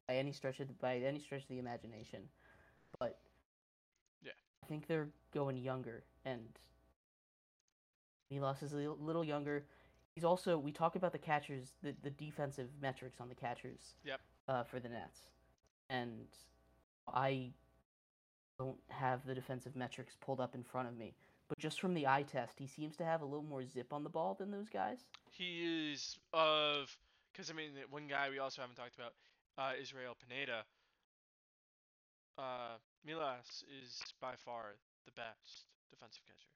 by 0.08 0.16
any 0.16 0.32
stretch 0.34 0.60
of 0.60 0.68
the, 0.68 0.74
by 0.74 0.98
any 0.98 1.20
stretch 1.20 1.44
of 1.44 1.48
the 1.50 1.60
imagination, 1.60 2.22
but 3.00 3.20
Yeah. 4.24 4.32
I 4.64 4.68
think 4.68 4.88
they're 4.88 5.10
going 5.34 5.58
younger, 5.58 6.04
and 6.26 6.60
Millas 8.32 8.64
is 8.64 8.74
a 8.74 8.78
little- 8.78 9.24
younger. 9.24 9.66
He's 10.16 10.24
also 10.24 10.58
we 10.58 10.72
talk 10.72 10.96
about 10.96 11.12
the 11.12 11.18
catchers, 11.20 11.74
the, 11.82 11.94
the 12.04 12.10
defensive 12.10 12.70
metrics 12.82 13.20
on 13.22 13.30
the 13.30 13.36
catchers. 13.36 13.96
Yep. 14.04 14.20
Uh, 14.48 14.64
for 14.64 14.80
the 14.80 14.90
Nats, 14.90 15.30
and 15.90 16.28
I 17.08 17.54
don't 18.60 18.80
have 18.90 19.26
the 19.26 19.34
defensive 19.34 19.76
metrics 19.76 20.16
pulled 20.20 20.42
up 20.42 20.56
in 20.56 20.64
front 20.64 20.88
of 20.90 20.98
me, 20.98 21.14
but 21.48 21.58
just 21.58 21.80
from 21.80 21.94
the 21.94 22.06
eye 22.08 22.24
test, 22.24 22.60
he 22.60 22.68
seems 22.68 22.98
to 22.98 23.06
have 23.06 23.22
a 23.22 23.26
little 23.26 23.44
more 23.46 23.66
zip 23.66 23.94
on 23.94 24.04
the 24.04 24.10
ball 24.10 24.34
than 24.34 24.52
those 24.52 24.68
guys. 24.68 25.06
He 25.30 25.92
is 25.94 26.18
of 26.34 26.98
because 27.32 27.50
I 27.50 27.54
mean 27.54 27.72
one 27.90 28.08
guy 28.08 28.30
we 28.30 28.40
also 28.40 28.62
haven't 28.62 28.76
talked 28.76 28.96
about, 28.96 29.14
uh, 29.58 29.74
Israel 29.80 30.16
Pineda. 30.28 30.64
Uh, 32.38 32.78
Millas 33.06 33.64
is 33.68 34.14
by 34.20 34.36
far 34.36 34.78
the 35.06 35.12
best 35.12 35.68
defensive 35.90 36.24
catcher. 36.26 36.50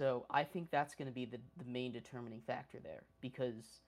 So 0.00 0.26
I 0.30 0.44
think 0.44 0.70
that's 0.70 0.94
going 0.94 1.08
to 1.08 1.14
be 1.14 1.24
the, 1.26 1.38
the 1.56 1.64
main 1.64 1.92
determining 1.92 2.40
factor 2.40 2.78
there 2.82 3.02
because 3.20 3.80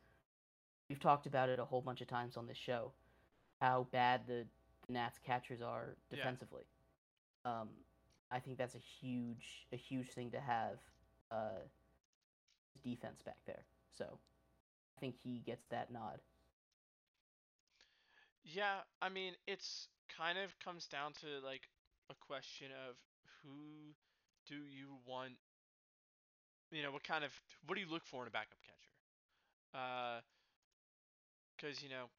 we've 0.89 1.01
talked 1.01 1.27
about 1.27 1.49
it 1.49 1.59
a 1.59 1.65
whole 1.65 1.81
bunch 1.83 2.01
of 2.01 2.09
times 2.09 2.37
on 2.37 2.47
this 2.47 2.57
show 2.57 2.93
how 3.61 3.87
bad 3.93 4.27
the, 4.27 4.47
the 4.87 4.93
Nats 4.93 5.19
catchers 5.25 5.63
are 5.63 5.97
Yeah. 6.11 6.17
defensively. 6.17 6.65
Um, 7.45 7.69
I 8.31 8.41
think 8.41 8.59
that's 8.59 8.75
a 8.75 8.79
huge 8.79 9.67
a 9.73 9.77
huge 9.77 10.11
thing 10.13 10.31
to 10.33 10.41
have 10.41 10.79
uh, 11.31 11.61
defense 12.83 13.23
back 13.23 13.39
there. 13.47 13.65
So 13.91 14.19
I 14.97 15.01
think 15.01 15.17
he 15.23 15.41
gets 15.41 15.67
that 15.71 15.91
nod. 15.93 16.21
Yeah, 18.45 18.83
I 19.01 19.09
mean 19.09 19.35
it's 19.47 19.89
kind 20.09 20.39
of 20.39 20.59
comes 20.59 20.87
down 20.87 21.13
to 21.21 21.41
like 21.45 21.69
a 22.11 22.15
question 22.15 22.69
of 22.89 22.97
who 23.43 23.95
do 24.47 24.57
you 24.57 24.97
want 25.07 25.35
you 26.71 26.83
know, 26.83 26.91
what 26.93 27.05
kind 27.05 27.25
of 27.25 27.33
what 27.67 27.75
do 27.77 27.81
you 27.81 27.89
look 27.91 28.05
for 28.07 28.23
in 28.23 28.29
a 28.29 28.31
backup 28.31 28.59
catcher? 28.63 28.93
Uh 29.75 30.21
cuz 31.59 31.83
you 31.83 31.89
know 31.89 32.11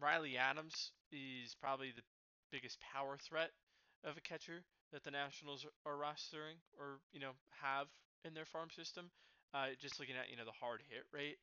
Riley 0.00 0.36
Adams 0.36 0.92
is 1.10 1.54
probably 1.54 1.90
the 1.92 2.02
biggest 2.50 2.80
power 2.80 3.16
threat 3.16 3.50
of 4.04 4.16
a 4.16 4.20
catcher 4.20 4.64
that 4.92 5.02
the 5.04 5.10
Nationals 5.10 5.66
are 5.86 5.94
rostering 5.96 6.58
or, 6.78 7.00
you 7.12 7.20
know, 7.20 7.32
have 7.62 7.88
in 8.24 8.34
their 8.34 8.44
farm 8.44 8.70
system. 8.70 9.10
Uh 9.52 9.68
just 9.80 9.98
looking 10.00 10.16
at, 10.16 10.30
you 10.30 10.36
know, 10.36 10.44
the 10.44 10.52
hard 10.52 10.82
hit 10.88 11.04
rate, 11.12 11.38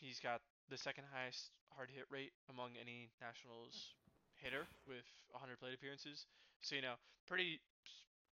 he's 0.00 0.18
got 0.20 0.40
the 0.72 0.78
second 0.78 1.04
highest 1.12 1.52
hard 1.76 1.90
hit 1.92 2.04
rate 2.10 2.32
among 2.48 2.72
any 2.80 3.10
Nationals 3.20 3.92
hitter 4.36 4.66
with 4.88 5.04
100 5.30 5.60
plate 5.60 5.74
appearances. 5.74 6.26
So, 6.62 6.76
you 6.76 6.82
know, 6.82 6.94
pretty 7.28 7.60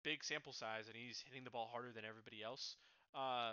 big 0.04 0.24
sample 0.24 0.52
size, 0.52 0.88
and 0.88 0.96
he's 0.96 1.20
hitting 1.28 1.44
the 1.44 1.50
ball 1.50 1.68
harder 1.70 1.92
than 1.92 2.04
everybody 2.04 2.42
else. 2.42 2.76
Uh, 3.14 3.52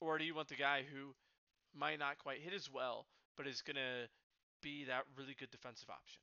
or 0.00 0.18
do 0.18 0.24
you 0.24 0.34
want 0.34 0.48
the 0.48 0.56
guy 0.56 0.82
who 0.82 1.14
might 1.74 1.98
not 1.98 2.18
quite 2.18 2.40
hit 2.40 2.54
as 2.54 2.70
well, 2.70 3.06
but 3.36 3.46
is 3.46 3.62
going 3.62 3.76
to 3.76 4.08
be 4.62 4.84
that 4.84 5.04
really 5.16 5.34
good 5.38 5.50
defensive 5.50 5.90
option? 5.90 6.20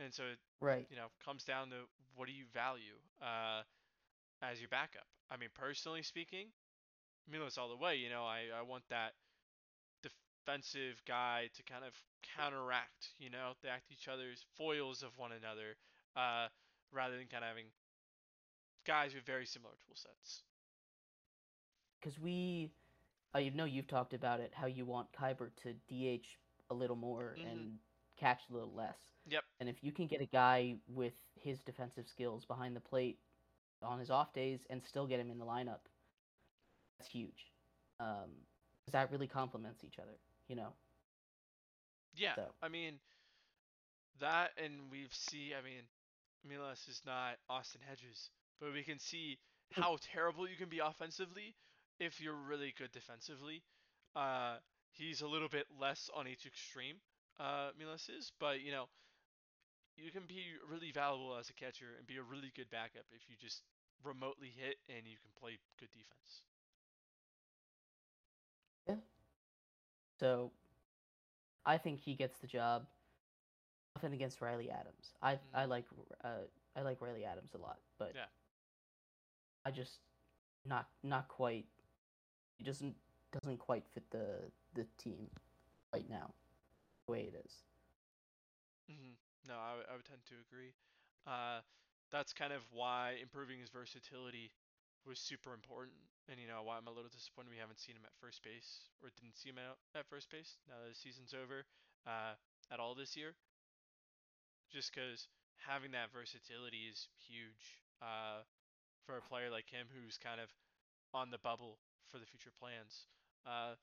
And 0.00 0.12
so 0.12 0.24
it 0.24 0.38
Right. 0.60 0.86
you 0.90 0.96
know, 0.96 1.08
comes 1.24 1.44
down 1.44 1.70
to 1.70 1.86
what 2.16 2.26
do 2.28 2.34
you 2.34 2.44
value 2.52 2.98
uh, 3.22 3.62
as 4.42 4.60
your 4.60 4.68
backup. 4.68 5.06
I 5.30 5.36
mean, 5.36 5.50
personally 5.54 6.02
speaking, 6.02 6.48
Millas 7.30 7.58
all 7.58 7.68
the 7.68 7.76
way. 7.76 7.96
You 7.96 8.10
know, 8.10 8.24
I, 8.24 8.44
I 8.58 8.62
want 8.62 8.84
that 8.90 9.14
defensive 10.02 11.02
guy 11.06 11.48
to 11.54 11.62
kind 11.62 11.84
of 11.84 11.92
counteract, 12.36 13.10
you 13.18 13.30
know, 13.30 13.52
they 13.62 13.68
act 13.68 13.90
each 13.92 14.08
other's 14.08 14.44
foils 14.56 15.02
of 15.02 15.16
one 15.18 15.32
another, 15.32 15.76
uh, 16.16 16.48
rather 16.92 17.16
than 17.16 17.26
kind 17.26 17.44
of 17.44 17.48
having 17.48 17.66
guys 18.86 19.14
with 19.14 19.24
very 19.24 19.46
similar 19.46 19.74
tool 19.86 19.94
sets. 19.96 20.42
because 22.00 22.18
we, 22.20 22.70
uh, 23.34 23.38
you 23.38 23.50
know, 23.50 23.64
you've 23.64 23.86
talked 23.88 24.12
about 24.12 24.38
it 24.40 24.52
how 24.54 24.66
you 24.66 24.84
want 24.84 25.10
Keibert 25.12 25.56
to 25.62 25.72
DH 25.88 26.26
a 26.70 26.74
little 26.74 26.96
more 26.96 27.34
Mhm. 27.38 27.50
and 27.50 27.78
catch 28.16 28.40
a 28.50 28.52
little 28.52 28.74
less. 28.74 28.98
Yep. 29.26 29.44
And 29.60 29.68
if 29.70 29.82
you 29.82 29.90
can 29.90 30.06
get 30.06 30.20
a 30.20 30.26
guy 30.26 30.78
with 30.86 31.14
his 31.34 31.62
defensive 31.62 32.06
skills 32.06 32.44
behind 32.44 32.76
the 32.76 32.80
plate 32.80 33.18
on 33.80 33.98
his 33.98 34.10
off 34.10 34.34
days 34.34 34.66
and 34.68 34.84
still 34.84 35.06
get 35.06 35.18
him 35.18 35.30
in 35.30 35.38
the 35.38 35.46
lineup, 35.46 35.80
that's 36.98 37.10
huge. 37.10 37.52
Um, 38.00 38.30
that 38.92 39.10
really 39.10 39.26
complements 39.26 39.82
each 39.84 39.98
other, 39.98 40.18
you 40.48 40.56
know. 40.56 40.74
Yeah, 42.16 42.34
So- 42.36 42.54
I 42.62 42.68
mean 42.68 43.00
that, 44.20 44.52
and 44.56 44.90
we've 44.90 45.12
see. 45.12 45.54
I 45.54 45.62
mean, 45.62 45.82
Millas 46.46 46.88
is 46.88 47.02
not 47.04 47.38
Austin 47.48 47.80
Hedges, 47.88 48.30
but 48.60 48.72
we 48.72 48.82
can 48.82 48.98
see 48.98 49.38
how 49.72 49.96
terrible 50.00 50.48
you 50.48 50.56
can 50.56 50.68
be 50.68 50.78
offensively 50.78 51.54
if 51.98 52.20
you're 52.20 52.34
really 52.34 52.72
good 52.78 52.92
defensively. 52.92 53.62
Uh, 54.14 54.58
he's 54.92 55.22
a 55.22 55.26
little 55.26 55.48
bit 55.48 55.66
less 55.80 56.10
on 56.14 56.28
each 56.28 56.46
extreme. 56.46 56.96
Uh, 57.40 57.70
Millas 57.80 58.08
is, 58.08 58.30
but 58.38 58.60
you 58.60 58.70
know, 58.70 58.88
you 59.96 60.10
can 60.12 60.22
be 60.26 60.44
really 60.70 60.92
valuable 60.92 61.36
as 61.36 61.50
a 61.50 61.54
catcher 61.54 61.96
and 61.98 62.06
be 62.06 62.16
a 62.18 62.22
really 62.22 62.52
good 62.54 62.70
backup 62.70 63.06
if 63.10 63.28
you 63.28 63.34
just 63.40 63.62
remotely 64.04 64.52
hit 64.56 64.76
and 64.88 65.06
you 65.06 65.16
can 65.16 65.30
play 65.40 65.58
good 65.80 65.90
defense. 65.90 66.42
So 70.18 70.52
I 71.66 71.76
think 71.78 72.00
he 72.00 72.14
gets 72.14 72.38
the 72.38 72.46
job. 72.46 72.86
Nothing 73.96 74.14
against 74.14 74.40
Riley 74.40 74.70
Adams. 74.70 75.14
I 75.22 75.38
I 75.54 75.64
Mhm. 75.64 75.66
like 75.66 75.86
uh, 76.24 76.46
I 76.76 76.82
like 76.82 77.00
Riley 77.00 77.24
Adams 77.24 77.54
a 77.54 77.58
lot, 77.58 77.78
but 77.98 78.14
Yeah. 78.14 78.26
I 79.64 79.70
just 79.70 80.00
not 80.64 80.88
not 81.02 81.28
quite. 81.28 81.66
He 82.58 82.64
doesn't 82.64 82.96
doesn't 83.32 83.58
quite 83.58 83.84
fit 83.88 84.10
the 84.10 84.50
the 84.74 84.86
team 84.98 85.30
right 85.92 86.08
now, 86.08 86.34
the 87.06 87.12
way 87.12 87.22
it 87.32 87.42
is. 87.44 87.64
Mm-hmm. 88.90 89.14
No, 89.48 89.54
I, 89.54 89.76
I 89.90 89.96
would 89.96 90.04
tend 90.04 90.24
to 90.26 90.34
agree. 90.40 90.74
Uh, 91.26 91.60
that's 92.10 92.32
kind 92.32 92.52
of 92.52 92.62
why 92.72 93.16
improving 93.20 93.58
his 93.60 93.70
versatility 93.70 94.52
was 95.06 95.18
super 95.18 95.52
important, 95.52 95.96
and 96.28 96.40
you 96.40 96.48
know 96.48 96.62
why 96.64 96.76
I'm 96.80 96.88
a 96.88 96.94
little 96.94 97.12
disappointed 97.12 97.50
we 97.52 97.60
haven't 97.60 97.78
seen 97.80 97.96
him 97.96 98.04
at 98.06 98.14
first 98.20 98.42
base 98.42 98.88
or 99.02 99.10
didn't 99.20 99.36
see 99.36 99.50
him 99.52 99.60
at, 99.60 99.76
at 99.98 100.06
first 100.08 100.30
base 100.30 100.56
now 100.68 100.80
that 100.82 100.88
the 100.92 100.98
season's 100.98 101.34
over 101.36 101.64
uh, 102.08 102.34
at 102.72 102.80
all 102.80 102.94
this 102.94 103.16
year. 103.16 103.34
Just 104.72 104.90
because 104.92 105.28
having 105.60 105.92
that 105.92 106.10
versatility 106.10 106.88
is 106.90 107.06
huge 107.20 107.84
uh, 108.02 108.42
for 109.06 109.16
a 109.20 109.22
player 109.22 109.50
like 109.52 109.68
him 109.70 109.86
who's 109.92 110.16
kind 110.18 110.40
of 110.40 110.48
on 111.12 111.30
the 111.30 111.38
bubble 111.38 111.78
for 112.10 112.18
the 112.18 112.26
future 112.26 112.50
plans. 112.58 113.06
Uh, 113.46 113.76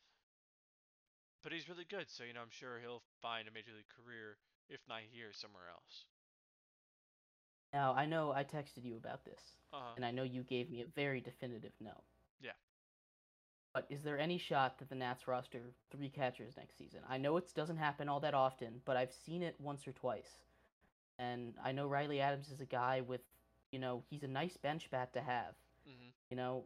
but 1.43 1.51
he's 1.53 1.69
really 1.69 1.85
good, 1.87 2.09
so 2.09 2.23
you 2.23 2.33
know 2.33 2.41
I'm 2.41 2.53
sure 2.53 2.79
he'll 2.81 3.01
find 3.21 3.47
a 3.47 3.51
major 3.53 3.71
league 3.73 3.89
career 3.89 4.37
if 4.69 4.79
not 4.87 5.01
here, 5.11 5.33
somewhere 5.33 5.67
else. 5.69 6.05
Now 7.73 7.93
I 7.93 8.05
know 8.05 8.31
I 8.31 8.43
texted 8.43 8.83
you 8.83 8.97
about 8.97 9.23
this, 9.25 9.41
Uh-huh. 9.73 9.93
and 9.95 10.05
I 10.05 10.11
know 10.11 10.23
you 10.23 10.43
gave 10.43 10.69
me 10.69 10.81
a 10.81 10.85
very 10.85 11.21
definitive 11.21 11.73
no. 11.79 12.03
But 13.73 13.85
is 13.89 14.03
there 14.03 14.19
any 14.19 14.37
shot 14.37 14.77
that 14.79 14.89
the 14.89 14.95
Nats 14.95 15.27
roster 15.27 15.61
three 15.91 16.09
catchers 16.09 16.57
next 16.57 16.77
season? 16.77 17.01
I 17.09 17.17
know 17.17 17.37
it 17.37 17.53
doesn't 17.55 17.77
happen 17.77 18.09
all 18.09 18.19
that 18.21 18.33
often, 18.33 18.81
but 18.85 18.97
I've 18.97 19.13
seen 19.13 19.41
it 19.43 19.55
once 19.59 19.87
or 19.87 19.93
twice. 19.93 20.43
And 21.17 21.55
I 21.63 21.71
know 21.71 21.87
Riley 21.87 22.19
Adams 22.21 22.49
is 22.51 22.61
a 22.61 22.65
guy 22.65 23.01
with, 23.01 23.21
you 23.71 23.79
know, 23.79 24.03
he's 24.09 24.23
a 24.23 24.27
nice 24.27 24.57
bench 24.57 24.89
bat 24.91 25.13
to 25.13 25.21
have, 25.21 25.55
hmm 25.85 26.11
you 26.29 26.37
know. 26.37 26.65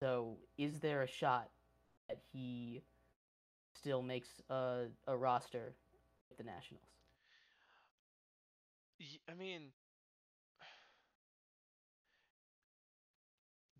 So 0.00 0.38
is 0.58 0.80
there 0.80 1.02
a 1.02 1.06
shot 1.06 1.50
that 2.08 2.18
he 2.32 2.82
still 3.74 4.02
makes 4.02 4.42
a, 4.50 4.86
a 5.06 5.16
roster 5.16 5.74
with 6.28 6.38
the 6.38 6.44
Nationals. 6.44 6.84
Y- 8.98 9.20
I 9.28 9.34
mean, 9.34 9.72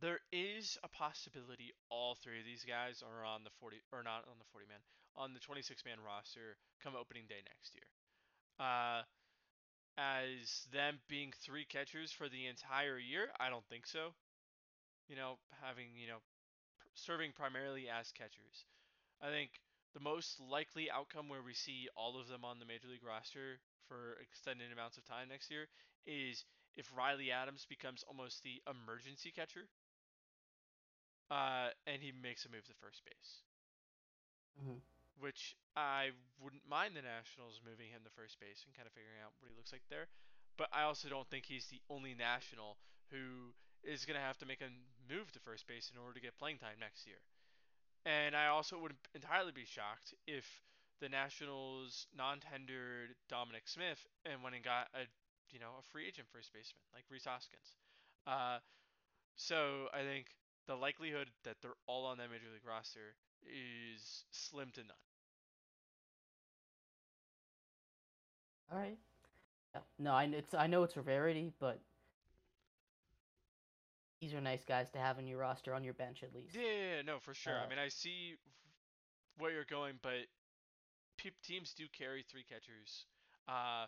there 0.03 0.21
is 0.33 0.77
a 0.85 0.89
possibility 0.89 1.73
all 1.91 2.15
three 2.17 2.41
of 2.41 2.47
these 2.47 2.65
guys 2.65 3.03
are 3.03 3.25
on 3.25 3.45
the 3.45 3.51
40 3.61 3.79
or 3.93 4.03
not 4.03 4.27
on 4.29 4.37
the 4.39 4.49
40 4.53 4.67
man 4.69 4.83
on 5.17 5.33
the 5.35 5.41
26 5.41 5.85
man 5.87 5.99
roster 6.05 6.59
come 6.83 6.95
opening 6.99 7.25
day 7.29 7.41
next 7.47 7.75
year. 7.75 7.89
Uh, 8.61 9.03
as 9.99 10.67
them 10.73 11.01
being 11.09 11.33
three 11.45 11.65
catchers 11.65 12.13
for 12.13 12.29
the 12.29 12.47
entire 12.47 12.99
year, 12.99 13.29
I 13.41 13.51
don't 13.51 13.67
think 13.69 13.87
so. 13.87 14.15
You 15.09 15.17
know, 15.17 15.39
having 15.63 15.95
you 15.97 16.09
know 16.09 16.19
serving 16.95 17.33
primarily 17.33 17.89
as 17.91 18.13
catchers. 18.13 18.67
I 19.23 19.31
think 19.31 19.51
the 19.95 20.01
most 20.01 20.41
likely 20.41 20.91
outcome 20.91 21.29
where 21.29 21.43
we 21.43 21.55
see 21.55 21.89
all 21.97 22.21
of 22.21 22.29
them 22.29 22.45
on 22.45 22.59
the 22.61 22.67
major 22.67 22.89
league 22.89 23.05
roster 23.07 23.61
for 23.89 24.19
extended 24.23 24.73
amounts 24.73 24.99
of 24.99 25.05
time 25.07 25.29
next 25.31 25.51
year 25.51 25.69
is 26.07 26.45
if 26.77 26.91
Riley 26.97 27.33
Adams 27.33 27.67
becomes 27.69 28.05
almost 28.09 28.43
the 28.43 28.63
emergency 28.71 29.33
catcher, 29.35 29.69
uh, 31.31 31.71
and 31.87 32.03
he 32.03 32.13
makes 32.13 32.45
a 32.45 32.51
move 32.51 32.65
to 32.67 32.75
first 32.81 33.05
base, 33.05 33.43
hmm 34.59 34.79
which 35.19 35.55
I 35.77 36.11
wouldn't 36.41 36.67
mind 36.69 36.97
the 36.97 37.03
Nationals 37.05 37.61
moving 37.65 37.89
him 37.89 38.03
to 38.05 38.11
first 38.13 38.41
base 38.41 38.65
and 38.67 38.75
kind 38.75 38.87
of 38.87 38.93
figuring 38.93 39.21
out 39.23 39.33
what 39.41 39.51
he 39.51 39.57
looks 39.57 39.73
like 39.73 39.85
there. 39.89 40.09
But 40.57 40.69
I 40.73 40.83
also 40.83 41.09
don't 41.09 41.29
think 41.29 41.47
he's 41.47 41.67
the 41.69 41.81
only 41.89 42.15
National 42.15 42.77
who 43.11 43.55
is 43.83 44.05
going 44.05 44.19
to 44.19 44.25
have 44.25 44.39
to 44.39 44.47
make 44.47 44.61
a 44.61 44.71
move 45.09 45.31
to 45.33 45.41
first 45.41 45.67
base 45.67 45.91
in 45.93 45.99
order 46.01 46.15
to 46.15 46.21
get 46.25 46.39
playing 46.39 46.59
time 46.59 46.79
next 46.81 47.07
year. 47.07 47.21
And 48.07 48.37
I 48.37 48.49
also 48.49 48.79
wouldn't 48.79 49.01
entirely 49.15 49.53
be 49.53 49.65
shocked 49.65 50.15
if 50.27 50.47
the 51.01 51.09
Nationals 51.09 52.07
non-tendered 52.17 53.15
Dominic 53.29 53.69
Smith 53.69 54.07
and 54.25 54.43
went 54.43 54.57
and 54.57 54.65
got 54.65 54.89
a 54.95 55.07
you 55.51 55.59
know 55.61 55.79
a 55.79 55.85
free 55.93 56.07
agent 56.09 56.29
first 56.33 56.53
baseman 56.53 56.83
like 56.95 57.05
Rhys 57.11 57.25
Hoskins. 57.27 57.77
Uh, 58.27 58.59
so 59.37 59.89
I 59.95 60.03
think 60.03 60.27
the 60.67 60.75
likelihood 60.77 61.31
that 61.45 61.57
they're 61.63 61.77
all 61.87 62.07
on 62.07 62.19
that 62.19 62.31
major 62.31 62.51
league 62.53 62.67
roster 62.67 63.15
is 63.45 64.25
slim 64.31 64.71
to 64.73 64.81
none. 64.83 64.97
All 68.71 68.79
right. 68.79 68.99
Yeah. 69.75 69.81
No, 69.99 70.13
I 70.13 70.25
it's 70.25 70.55
I 70.55 70.67
know 70.67 70.83
it's 70.83 70.97
a 70.97 71.03
rarity, 71.03 71.53
but 71.59 71.81
these 74.21 74.35
are 74.35 74.41
nice 74.41 74.65
guys 74.65 74.89
to 74.91 74.99
have 74.99 75.19
on 75.19 75.27
your 75.27 75.39
roster 75.39 75.75
on 75.75 75.85
your 75.85 75.95
bench 75.95 76.23
at 76.23 76.35
least. 76.35 76.55
Yeah, 76.55 76.63
yeah, 76.63 76.97
yeah, 76.97 77.03
no, 77.03 77.19
for 77.21 77.35
sure. 77.35 77.55
I 77.59 77.65
Uh, 77.65 77.69
mean, 77.69 77.79
I 77.79 77.89
see 77.89 78.37
where 79.39 79.51
you're 79.51 79.65
going, 79.65 79.99
but 80.03 80.27
pe- 81.19 81.31
teams 81.43 81.75
do 81.75 81.85
carry 81.93 82.23
three 82.23 82.45
catchers. 82.45 83.07
Uh, 83.49 83.87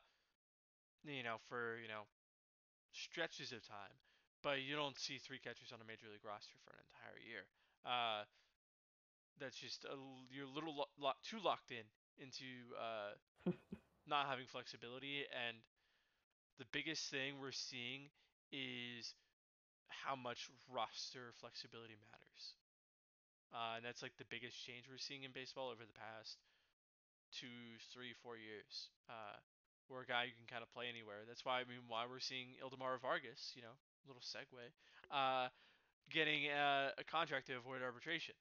you 1.05 1.23
know, 1.23 1.37
for 1.49 1.79
you 1.83 1.89
know 1.89 2.03
stretches 2.93 3.53
of 3.53 3.67
time, 3.67 3.97
but 4.45 4.63
you 4.63 4.77
don't 4.77 4.99
see 5.01 5.19
three 5.19 5.41
catchers 5.41 5.73
on 5.73 5.81
a 5.83 5.89
major 5.89 6.07
league 6.13 6.25
roster 6.25 6.55
for 6.65 6.77
an 6.77 6.85
entire 6.93 7.19
year. 7.25 7.45
Uh, 7.87 8.25
that's 9.41 9.57
just 9.57 9.85
a, 9.85 9.97
you're 10.31 10.47
a 10.47 10.55
little 10.55 10.75
lo- 10.77 10.93
lo- 10.99 11.19
too 11.25 11.39
locked 11.45 11.71
in 11.71 11.85
into 12.19 12.47
uh, 12.79 13.51
not 14.07 14.27
having 14.29 14.47
flexibility, 14.47 15.25
and 15.33 15.57
the 16.59 16.67
biggest 16.73 17.11
thing 17.11 17.35
we're 17.41 17.53
seeing 17.53 18.11
is 18.53 19.15
how 19.89 20.17
much 20.17 20.51
roster 20.73 21.33
flexibility 21.41 21.97
matters. 22.13 22.55
Uh, 23.55 23.79
and 23.79 23.85
that's 23.85 24.03
like 24.03 24.17
the 24.19 24.29
biggest 24.31 24.59
change 24.67 24.87
we're 24.91 24.99
seeing 24.99 25.23
in 25.25 25.33
baseball 25.33 25.71
over 25.71 25.87
the 25.87 25.95
past 25.97 26.39
two, 27.33 27.79
three, 27.93 28.15
four 28.23 28.37
years. 28.37 28.91
Uh, 29.09 29.39
where 29.89 30.03
a 30.03 30.07
guy 30.09 30.25
you 30.25 30.33
can 30.33 30.49
kind 30.49 30.63
of 30.65 30.71
play 30.73 30.89
anywhere. 30.89 31.29
That's 31.29 31.45
why 31.45 31.61
I 31.61 31.65
mean 31.69 31.85
why 31.89 32.07
we're 32.09 32.21
seeing 32.23 32.57
Ildemaro 32.63 33.01
Vargas, 33.03 33.53
you 33.55 33.63
know, 33.63 33.77
little 34.07 34.23
segue, 34.23 34.61
uh, 35.11 35.49
getting 36.11 36.47
a, 36.49 36.91
a 36.99 37.05
contract 37.05 37.47
to 37.49 37.57
avoid 37.57 37.83
arbitration. 37.83 38.35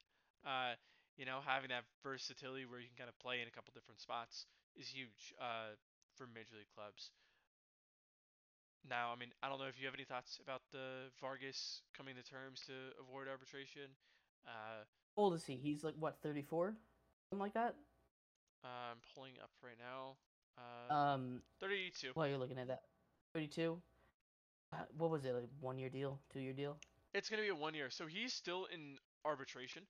Uh, 0.45 0.75
you 1.17 1.25
know, 1.25 1.39
having 1.45 1.69
that 1.69 1.83
versatility 2.01 2.65
where 2.65 2.79
you 2.79 2.87
can 2.89 2.97
kind 2.97 3.09
of 3.09 3.17
play 3.19 3.39
in 3.41 3.47
a 3.47 3.51
couple 3.53 3.71
different 3.73 4.01
spots 4.01 4.45
is 4.75 4.89
huge 4.89 5.33
uh, 5.39 5.77
for 6.17 6.25
major 6.27 6.57
league 6.57 6.71
clubs. 6.75 7.11
Now, 8.89 9.11
I 9.15 9.19
mean, 9.19 9.29
I 9.41 9.47
don't 9.47 9.59
know 9.59 9.67
if 9.71 9.79
you 9.79 9.85
have 9.85 9.95
any 9.95 10.03
thoughts 10.03 10.39
about 10.43 10.61
the 10.71 11.07
Vargas 11.21 11.81
coming 11.95 12.15
to 12.15 12.23
terms 12.23 12.61
to 12.67 12.73
avoid 12.99 13.27
arbitration. 13.29 13.87
Uh, 14.45 14.83
How 15.15 15.23
old 15.23 15.33
is 15.35 15.45
he? 15.45 15.55
He's 15.55 15.83
like 15.83 15.95
what, 15.99 16.17
34? 16.21 16.73
Something 17.29 17.39
like 17.39 17.53
that? 17.53 17.75
I'm 18.63 18.97
pulling 19.15 19.33
up 19.41 19.51
right 19.63 19.77
now. 19.79 20.15
Uh, 20.57 20.93
Um, 20.93 21.41
32. 21.59 22.11
while 22.13 22.27
you're 22.27 22.37
looking 22.37 22.57
at 22.59 22.67
that. 22.67 22.83
32? 23.33 23.73
Uh, 23.73 23.92
what 24.97 25.09
was 25.09 25.25
it? 25.25 25.33
Like 25.33 25.49
one 25.59 25.77
year 25.77 25.89
deal? 25.89 26.19
Two 26.31 26.39
year 26.39 26.53
deal? 26.53 26.77
It's 27.13 27.29
going 27.29 27.39
to 27.41 27.45
be 27.45 27.49
a 27.51 27.55
one 27.55 27.73
year. 27.73 27.89
So 27.89 28.07
he's 28.07 28.33
still 28.33 28.65
in 28.73 28.97
arbitration. 29.25 29.83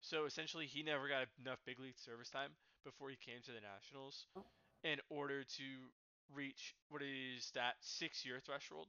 So 0.00 0.24
essentially, 0.26 0.66
he 0.66 0.82
never 0.82 1.08
got 1.08 1.26
enough 1.44 1.58
big 1.66 1.78
league 1.80 1.98
service 1.98 2.30
time 2.30 2.50
before 2.84 3.10
he 3.10 3.16
came 3.16 3.40
to 3.44 3.52
the 3.52 3.60
Nationals 3.60 4.26
Oh. 4.36 4.44
in 4.84 4.98
order 5.10 5.42
to 5.44 5.64
reach 6.34 6.74
what 6.88 7.02
is 7.02 7.50
that 7.54 7.74
six 7.80 8.24
year 8.24 8.38
threshold 8.44 8.88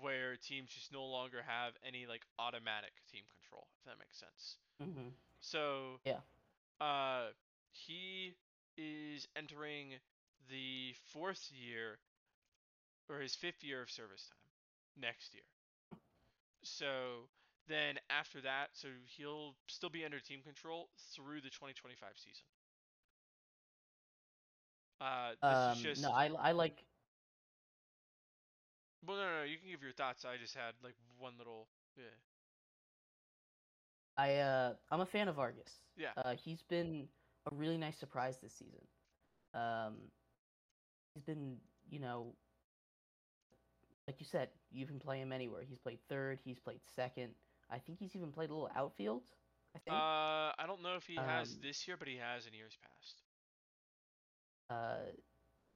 where 0.00 0.36
teams 0.36 0.70
just 0.70 0.92
no 0.92 1.04
longer 1.04 1.38
have 1.46 1.72
any 1.86 2.06
like 2.06 2.22
automatic 2.38 2.92
team 3.10 3.22
control, 3.40 3.66
if 3.78 3.84
that 3.86 3.98
makes 3.98 4.18
sense. 4.18 4.56
Mm-hmm. 4.82 5.08
So 5.40 6.00
Yeah. 6.04 6.20
uh, 6.80 7.28
he 7.72 8.34
is 8.76 9.26
entering 9.36 9.94
the 10.50 10.94
fourth 11.12 11.50
year 11.52 11.98
or 13.08 13.20
his 13.20 13.34
fifth 13.34 13.62
year 13.62 13.82
of 13.82 13.90
service 13.90 14.26
time 14.26 14.43
next 14.96 15.34
year. 15.34 15.44
So 16.64 17.30
then 17.66 17.98
after 18.10 18.40
that, 18.42 18.76
so 18.76 18.88
he'll 19.04 19.56
still 19.68 19.90
be 19.90 20.04
under 20.04 20.20
team 20.20 20.42
control 20.42 20.90
through 20.96 21.40
the 21.42 21.50
2025 21.50 22.18
season. 22.18 22.46
Uh, 25.00 25.34
this 25.48 25.66
Um, 25.68 25.76
is 25.76 25.78
just 25.82 26.02
no, 26.02 26.10
I, 26.12 26.26
I 26.28 26.52
like. 26.52 26.86
well, 29.06 29.16
no, 29.16 29.24
no, 29.24 29.38
no, 29.38 29.44
you 29.44 29.58
can 29.58 29.68
give 29.68 29.82
your 29.82 29.92
thoughts. 29.92 30.24
I 30.24 30.36
just 30.36 30.54
had 30.54 30.74
like 30.82 30.96
one 31.18 31.36
little 31.38 31.68
yeah, 31.96 32.04
I 34.16 34.36
uh, 34.36 34.76
I'm 34.90 35.00
a 35.00 35.06
fan 35.06 35.28
of 35.28 35.36
Vargas. 35.36 35.80
yeah. 35.96 36.12
Uh, 36.16 36.34
he's 36.34 36.62
been 36.62 37.08
a 37.50 37.54
really 37.54 37.78
nice 37.78 37.98
surprise 37.98 38.40
this 38.40 38.54
season. 38.54 38.86
Um, 39.54 40.10
he's 41.14 41.24
been, 41.24 41.60
you 41.88 41.98
know, 42.00 42.36
like 44.06 44.20
you 44.20 44.26
said, 44.26 44.48
you 44.70 44.86
can 44.86 44.98
play 44.98 45.20
him 45.20 45.32
anywhere. 45.32 45.62
He's 45.68 45.78
played 45.78 45.98
third. 46.08 46.38
He's 46.44 46.58
played 46.58 46.80
second. 46.94 47.30
I 47.70 47.78
think 47.78 47.98
he's 47.98 48.14
even 48.14 48.30
played 48.32 48.50
a 48.50 48.52
little 48.52 48.70
outfield. 48.76 49.22
I 49.74 49.78
think. 49.78 49.94
Uh, 49.94 50.52
I 50.58 50.64
don't 50.66 50.82
know 50.82 50.96
if 50.96 51.04
he 51.06 51.16
has 51.16 51.52
Um, 51.52 51.58
this 51.62 51.88
year, 51.88 51.96
but 51.96 52.06
he 52.08 52.16
has 52.16 52.46
in 52.46 52.54
years 52.54 52.76
past. 52.82 53.22
Uh, 54.70 55.10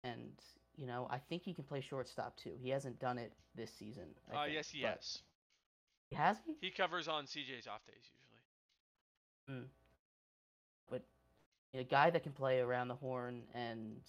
and 0.05 0.33
you 0.77 0.87
know, 0.87 1.09
I 1.11 1.19
think 1.19 1.43
he 1.43 1.55
can 1.55 1.65
play 1.65 1.81
shortstop 1.81 2.37
too. 2.37 2.53
He 2.61 2.69
hasn't 2.71 3.01
done 3.01 3.19
it 3.19 3.33
this 3.55 3.73
season. 3.73 4.15
I 4.31 4.35
Uh, 4.37 4.43
think, 4.45 4.55
yes, 4.55 4.69
he 4.71 4.83
has. 4.83 5.23
Has 6.15 6.37
he? 6.47 6.55
He 6.61 6.71
covers 6.71 7.09
on 7.09 7.25
CJ's 7.27 7.67
off 7.67 7.85
days 7.87 8.11
usually. 9.49 9.69
But 10.89 11.03
a 11.75 11.85
guy 11.85 12.11
that 12.11 12.23
can 12.23 12.33
play 12.33 12.61
around 12.61 12.89
the 12.89 12.95
horn 12.95 13.43
and 13.55 14.01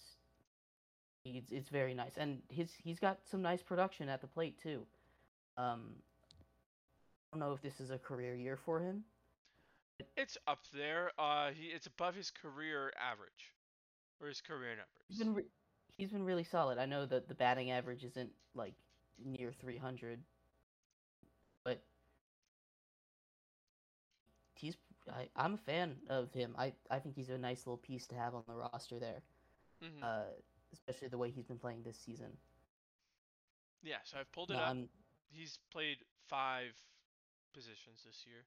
it's 1.24 1.52
it's 1.52 1.68
very 1.68 1.94
nice. 1.94 2.16
And 2.16 2.42
his 2.48 2.72
he's 2.82 2.98
got 2.98 3.18
some 3.26 3.42
nice 3.42 3.62
production 3.62 4.08
at 4.08 4.20
the 4.20 4.26
plate 4.26 4.58
too. 4.58 4.86
Um, 5.56 5.96
I 7.32 7.36
don't 7.36 7.40
know 7.40 7.52
if 7.54 7.62
this 7.62 7.80
is 7.80 7.90
a 7.90 7.98
career 7.98 8.34
year 8.36 8.56
for 8.56 8.80
him. 8.80 9.04
It's 10.16 10.38
up 10.46 10.66
there. 10.72 11.12
Uh, 11.18 11.50
he 11.52 11.66
it's 11.66 11.86
above 11.86 12.14
his 12.14 12.30
career 12.30 12.92
average, 12.96 13.54
or 14.20 14.28
his 14.28 14.40
career 14.40 14.76
He's 15.08 15.18
numbers. 15.18 15.18
been 15.18 15.34
re- 15.34 15.50
he's 15.96 16.10
been 16.10 16.24
really 16.24 16.44
solid. 16.44 16.78
I 16.78 16.86
know 16.86 17.04
that 17.06 17.28
the 17.28 17.34
batting 17.34 17.70
average 17.70 18.04
isn't 18.04 18.32
like 18.54 18.74
near 19.22 19.52
300, 19.52 20.22
but 21.64 21.82
he's 24.54 24.76
I, 25.10 25.28
I'm 25.36 25.54
a 25.54 25.58
fan 25.58 25.96
of 26.08 26.32
him. 26.32 26.54
I, 26.58 26.72
I 26.90 26.98
think 26.98 27.16
he's 27.16 27.30
a 27.30 27.38
nice 27.38 27.66
little 27.66 27.78
piece 27.78 28.06
to 28.08 28.14
have 28.14 28.34
on 28.34 28.42
the 28.46 28.54
roster 28.54 28.98
there, 28.98 29.22
hmm 29.80 30.02
uh, 30.02 30.24
especially 30.72 31.08
the 31.08 31.18
way 31.18 31.30
he's 31.30 31.46
been 31.46 31.58
playing 31.58 31.82
this 31.82 31.98
season. 31.98 32.38
yeah, 33.82 33.98
so 34.04 34.18
I've 34.18 34.30
pulled 34.32 34.50
it 34.50 34.56
No, 34.56 34.60
up. 34.60 34.68
I'm 34.68 34.88
He's 35.30 35.58
played 35.70 35.98
five 36.28 36.74
positions 37.54 38.02
this 38.04 38.24
year. 38.26 38.44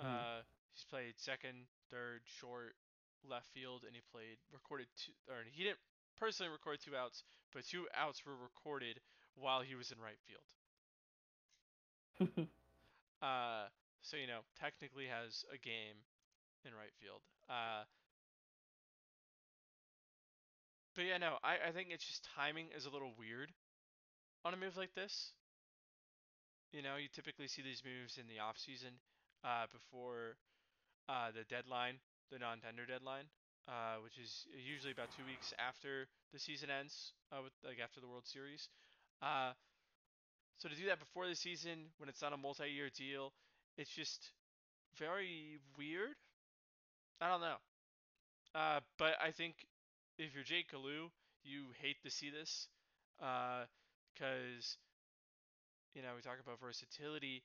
Hmm. 0.00 0.06
Uh, 0.06 0.42
he's 0.72 0.84
played 0.84 1.18
second, 1.18 1.66
third, 1.90 2.22
short, 2.24 2.76
left 3.24 3.48
field, 3.52 3.84
and 3.86 3.94
he 3.94 4.02
played 4.12 4.38
recorded 4.52 4.88
two. 4.96 5.12
Or 5.28 5.44
he 5.50 5.64
didn't 5.64 5.78
personally 6.16 6.50
record 6.52 6.80
two 6.80 6.96
outs, 6.96 7.22
but 7.52 7.64
two 7.66 7.86
outs 7.94 8.24
were 8.26 8.36
recorded 8.36 9.00
while 9.34 9.60
he 9.62 9.74
was 9.74 9.90
in 9.92 9.98
right 10.00 10.18
field. 10.26 10.48
Uh, 13.22 13.68
so 14.02 14.16
you 14.16 14.26
know, 14.26 14.40
technically 14.58 15.06
has 15.06 15.44
a 15.52 15.58
game 15.58 15.96
in 16.64 16.72
right 16.74 16.92
field. 17.00 17.22
Uh, 17.48 17.84
but 20.94 21.04
yeah, 21.04 21.18
no, 21.18 21.38
I, 21.42 21.68
I 21.68 21.72
think 21.72 21.88
it's 21.90 22.04
just 22.04 22.26
timing 22.36 22.68
is 22.76 22.86
a 22.86 22.90
little 22.90 23.12
weird 23.18 23.52
on 24.44 24.54
a 24.54 24.56
move 24.56 24.76
like 24.76 24.94
this. 24.94 25.32
You 26.72 26.82
know, 26.82 26.96
you 26.96 27.08
typically 27.12 27.48
see 27.48 27.62
these 27.62 27.82
moves 27.84 28.18
in 28.18 28.26
the 28.26 28.40
off 28.40 28.58
season, 28.58 28.96
uh, 29.44 29.66
before 29.72 30.36
uh, 31.08 31.30
the 31.32 31.44
deadline, 31.44 31.96
the 32.30 32.38
non-tender 32.38 32.86
deadline, 32.86 33.26
uh, 33.68 33.96
which 34.04 34.18
is 34.18 34.46
usually 34.54 34.92
about 34.92 35.10
two 35.16 35.24
weeks 35.26 35.52
after 35.58 36.08
the 36.32 36.38
season 36.38 36.70
ends, 36.70 37.12
uh, 37.32 37.42
with 37.42 37.52
like 37.64 37.78
after 37.82 38.00
the 38.00 38.08
World 38.08 38.26
Series. 38.26 38.68
Uh, 39.22 39.52
so 40.58 40.68
to 40.68 40.74
do 40.74 40.86
that 40.86 40.98
before 40.98 41.26
the 41.26 41.34
season, 41.34 41.90
when 41.98 42.08
it's 42.08 42.22
not 42.22 42.32
a 42.32 42.36
multi-year 42.36 42.88
deal, 42.96 43.32
it's 43.76 43.90
just 43.90 44.32
very 44.98 45.58
weird. 45.78 46.16
I 47.20 47.28
don't 47.28 47.40
know. 47.40 47.56
Uh, 48.54 48.80
but 48.98 49.14
I 49.22 49.30
think 49.30 49.66
if 50.26 50.34
you're 50.34 50.44
Jake 50.44 50.72
Alu, 50.74 51.10
you 51.44 51.66
hate 51.80 52.02
to 52.02 52.10
see 52.10 52.30
this, 52.30 52.68
because 53.18 54.78
you 55.94 56.02
know 56.02 56.14
we 56.16 56.22
talk 56.22 56.40
about 56.42 56.60
versatility. 56.60 57.42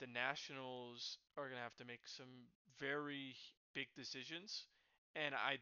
The 0.00 0.06
Nationals 0.08 1.18
are 1.36 1.48
gonna 1.48 1.62
have 1.62 1.76
to 1.78 1.84
make 1.84 2.06
some 2.06 2.48
very 2.78 3.36
big 3.74 3.88
decisions, 3.96 4.66
and 5.16 5.34
I 5.34 5.58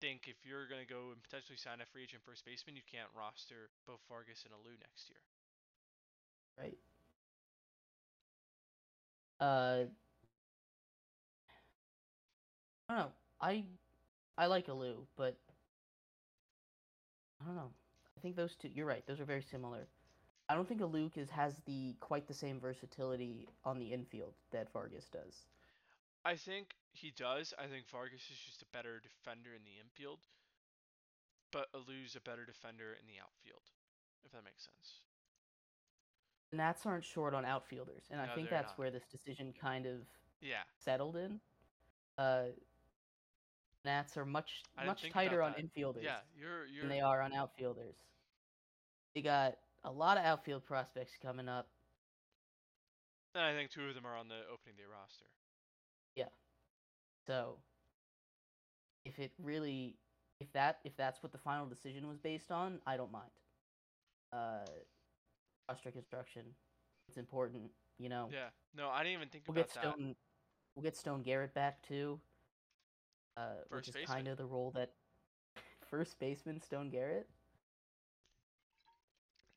think 0.00 0.28
if 0.28 0.36
you're 0.44 0.68
gonna 0.68 0.86
go 0.88 1.10
and 1.12 1.22
potentially 1.22 1.56
sign 1.58 1.80
a 1.80 1.86
free 1.86 2.04
agent 2.04 2.22
first 2.24 2.44
baseman, 2.44 2.76
you 2.76 2.82
can't 2.90 3.10
roster 3.16 3.70
both 3.86 4.00
Vargas 4.08 4.44
and 4.44 4.54
Alu 4.54 4.76
next 4.80 5.10
year. 5.10 5.22
Right. 6.58 6.78
Uh, 9.40 9.84
I 12.88 12.94
don't 12.94 13.06
know. 13.06 13.12
I 13.40 13.64
I 14.38 14.46
like 14.46 14.68
Alu, 14.68 15.06
but 15.16 15.36
I 17.40 17.46
don't 17.46 17.56
know. 17.56 17.70
I 18.16 18.20
think 18.20 18.36
those 18.36 18.54
two. 18.56 18.68
You're 18.68 18.86
right. 18.86 19.04
Those 19.06 19.20
are 19.20 19.24
very 19.24 19.42
similar. 19.42 19.88
I 20.48 20.54
don't 20.54 20.68
think 20.68 20.82
Alu 20.82 21.10
is 21.14 21.30
has 21.30 21.54
the 21.64 21.94
quite 22.00 22.26
the 22.26 22.34
same 22.34 22.60
versatility 22.60 23.48
on 23.64 23.78
the 23.78 23.92
infield 23.92 24.34
that 24.50 24.72
Vargas 24.72 25.08
does. 25.08 25.46
I 26.24 26.34
think 26.34 26.74
he 26.92 27.12
does. 27.16 27.54
I 27.58 27.66
think 27.66 27.88
Vargas 27.90 28.20
is 28.30 28.38
just 28.44 28.62
a 28.62 28.66
better 28.76 29.00
defender 29.00 29.50
in 29.54 29.62
the 29.64 29.80
infield, 29.80 30.18
but 31.52 31.68
Alu's 31.72 32.16
a 32.16 32.20
better 32.20 32.44
defender 32.44 32.96
in 33.00 33.06
the 33.06 33.22
outfield, 33.22 33.62
if 34.24 34.32
that 34.32 34.44
makes 34.44 34.64
sense. 34.64 35.00
The 36.50 36.56
Nats 36.56 36.84
aren't 36.84 37.04
short 37.04 37.32
on 37.32 37.44
outfielders, 37.44 38.02
and 38.10 38.20
I 38.20 38.26
think 38.34 38.50
that's 38.50 38.70
not. 38.72 38.78
where 38.78 38.90
this 38.90 39.04
decision 39.10 39.54
kind 39.58 39.86
of 39.86 40.00
Yeah, 40.40 40.62
settled 40.84 41.16
in. 41.16 41.40
Uh, 42.18 42.46
Nats 43.84 44.16
are 44.16 44.24
much 44.24 44.62
I 44.76 44.84
much 44.84 45.10
tighter 45.10 45.42
on 45.42 45.54
infielders 45.54 46.02
yeah, 46.02 46.18
you're 46.38 46.66
you're 46.66 46.82
than 46.82 46.90
they 46.90 47.00
are 47.00 47.22
on 47.22 47.32
outfielders. 47.32 47.96
They 49.14 49.22
got 49.22 49.56
a 49.84 49.90
lot 49.90 50.18
of 50.18 50.24
outfield 50.24 50.64
prospects 50.64 51.12
coming 51.20 51.48
up. 51.48 51.68
And 53.34 53.44
I 53.44 53.52
think 53.54 53.70
two 53.70 53.88
of 53.88 53.94
them 53.94 54.06
are 54.06 54.16
on 54.16 54.28
the 54.28 54.40
opening 54.52 54.76
day 54.76 54.84
roster. 54.90 55.26
Yeah. 56.16 56.28
So 57.26 57.56
if 59.04 59.18
it 59.18 59.32
really 59.42 59.96
if 60.40 60.52
that 60.52 60.80
if 60.84 60.96
that's 60.96 61.22
what 61.22 61.32
the 61.32 61.38
final 61.38 61.66
decision 61.66 62.08
was 62.08 62.18
based 62.18 62.50
on, 62.50 62.80
I 62.86 62.96
don't 62.96 63.12
mind. 63.12 63.30
Uh 64.32 64.66
roster 65.68 65.90
construction. 65.90 66.42
It's 67.08 67.16
important, 67.16 67.70
you 67.98 68.08
know. 68.08 68.28
Yeah, 68.32 68.48
no, 68.76 68.88
I 68.88 68.98
didn't 68.98 69.14
even 69.14 69.28
think 69.28 69.44
we'll 69.48 69.56
about 69.56 69.72
get 69.72 69.82
that. 69.82 69.94
Stone 69.94 70.14
we'll 70.74 70.82
get 70.82 70.96
Stone 70.96 71.22
Garrett 71.22 71.54
back 71.54 71.82
too. 71.86 72.20
Uh 73.36 73.54
which 73.70 73.88
is 73.88 73.94
baseman. 73.94 74.06
kind 74.06 74.28
of 74.28 74.36
the 74.36 74.46
role 74.46 74.70
that 74.72 74.90
first 75.90 76.18
baseman 76.18 76.60
Stone 76.60 76.90
Garrett. 76.90 77.28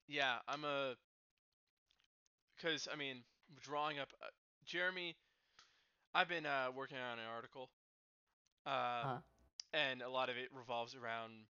Yeah, 0.08 0.38
I'm 0.48 0.64
a 0.64 0.96
because 2.56 2.88
I 2.92 2.96
mean 2.96 3.24
drawing 3.62 4.00
up 4.00 4.10
uh, 4.22 4.28
Jeremy. 4.66 5.16
I've 6.14 6.28
been 6.30 6.46
uh, 6.46 6.68
working 6.76 6.98
on 6.98 7.20
an 7.20 7.26
article, 7.34 7.70
uh, 8.66 8.70
Uh-huh. 8.70 9.18
and 9.74 10.02
a 10.02 10.10
lot 10.10 10.30
of 10.30 10.38
it 10.38 10.50
revolves 10.54 10.96
around 10.96 11.46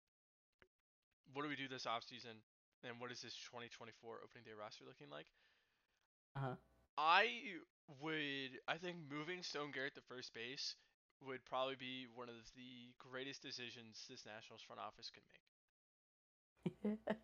what 1.34 1.44
do 1.44 1.50
we 1.50 1.56
do 1.56 1.68
this 1.68 1.86
off 1.86 2.04
season, 2.04 2.42
and 2.84 3.00
what 3.00 3.12
is 3.12 3.22
this 3.22 3.36
2024 3.36 4.20
opening 4.24 4.44
day 4.44 4.52
roster 4.58 4.84
looking 4.86 5.10
like. 5.10 5.28
Uh-huh. 6.36 6.56
I 6.98 7.28
would, 8.02 8.60
I 8.68 8.78
think 8.78 8.98
moving 9.10 9.44
Stone 9.44 9.72
Garrett 9.72 9.96
to 9.96 10.02
first 10.02 10.34
base 10.34 10.76
would 11.22 11.46
probably 11.46 11.76
be 11.76 12.08
one 12.08 12.30
of 12.30 12.54
the 12.56 12.94
greatest 13.00 13.42
decisions 13.42 14.06
this 14.10 14.26
Nationals 14.26 14.62
front 14.62 14.80
office 14.82 15.10
could 15.12 15.24
make. 15.28 15.42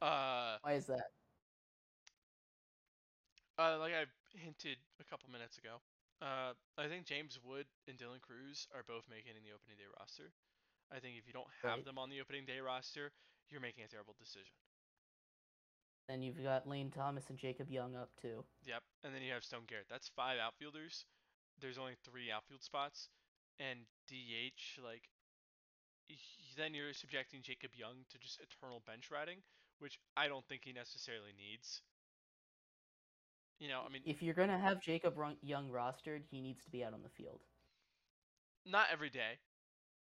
Uh, 0.00 0.58
Why 0.62 0.72
is 0.74 0.86
that? 0.86 1.10
Uh, 3.58 3.78
like 3.78 3.92
I 3.94 4.06
hinted 4.36 4.78
a 5.00 5.04
couple 5.04 5.30
minutes 5.30 5.58
ago, 5.58 5.82
uh, 6.20 6.54
I 6.76 6.88
think 6.88 7.06
James 7.06 7.38
Wood 7.42 7.66
and 7.86 7.98
Dylan 7.98 8.20
Crews 8.20 8.66
are 8.74 8.82
both 8.82 9.08
making 9.08 9.34
the 9.42 9.52
opening 9.52 9.76
day 9.76 9.86
roster. 9.98 10.32
I 10.90 11.00
think 11.00 11.18
if 11.18 11.26
you 11.26 11.32
don't 11.32 11.50
have 11.62 11.84
Right. 11.84 11.84
them 11.84 11.98
on 11.98 12.10
the 12.10 12.20
opening 12.20 12.44
day 12.46 12.60
roster, 12.60 13.12
you're 13.50 13.60
making 13.60 13.84
a 13.84 13.88
terrible 13.88 14.14
decision. 14.18 14.56
Then 16.08 16.22
you've 16.22 16.42
got 16.42 16.66
Lane 16.66 16.90
Thomas 16.90 17.30
and 17.30 17.38
Jacob 17.38 17.70
Young 17.70 17.96
up 17.96 18.14
too. 18.16 18.44
Yep, 18.62 18.82
and 19.02 19.14
then 19.14 19.22
you 19.22 19.32
have 19.32 19.44
Stone 19.44 19.66
Garrett. 19.66 19.88
That's 19.88 20.08
five 20.08 20.38
outfielders. 20.38 21.06
There's 21.58 21.78
only 21.78 21.94
three 21.96 22.30
outfield 22.30 22.62
spots, 22.62 23.10
and 23.60 23.80
DH 24.08 24.80
like. 24.82 25.10
y- 26.10 26.16
Then 26.56 26.74
you're 26.74 26.92
subjecting 26.94 27.42
Jacob 27.42 27.74
Young 27.76 28.04
to 28.10 28.18
just 28.18 28.40
eternal 28.40 28.80
bench 28.86 29.10
riding, 29.10 29.42
which 29.78 29.98
I 30.16 30.28
don't 30.28 30.46
think 30.48 30.62
he 30.64 30.72
necessarily 30.72 31.32
needs. 31.38 31.82
You 33.60 33.68
know, 33.68 33.82
I 33.86 33.90
mean, 33.90 34.02
If 34.06 34.22
you're 34.22 34.34
gonna 34.34 34.58
have 34.58 34.80
Jacob 34.80 35.14
Young 35.42 35.70
rostered, 35.70 36.24
he 36.30 36.40
needs 36.40 36.64
to 36.64 36.70
be 36.70 36.82
out 36.84 36.94
on 36.94 37.02
the 37.02 37.10
field. 37.10 37.40
not 38.66 38.88
every 38.90 39.10
day. 39.10 39.38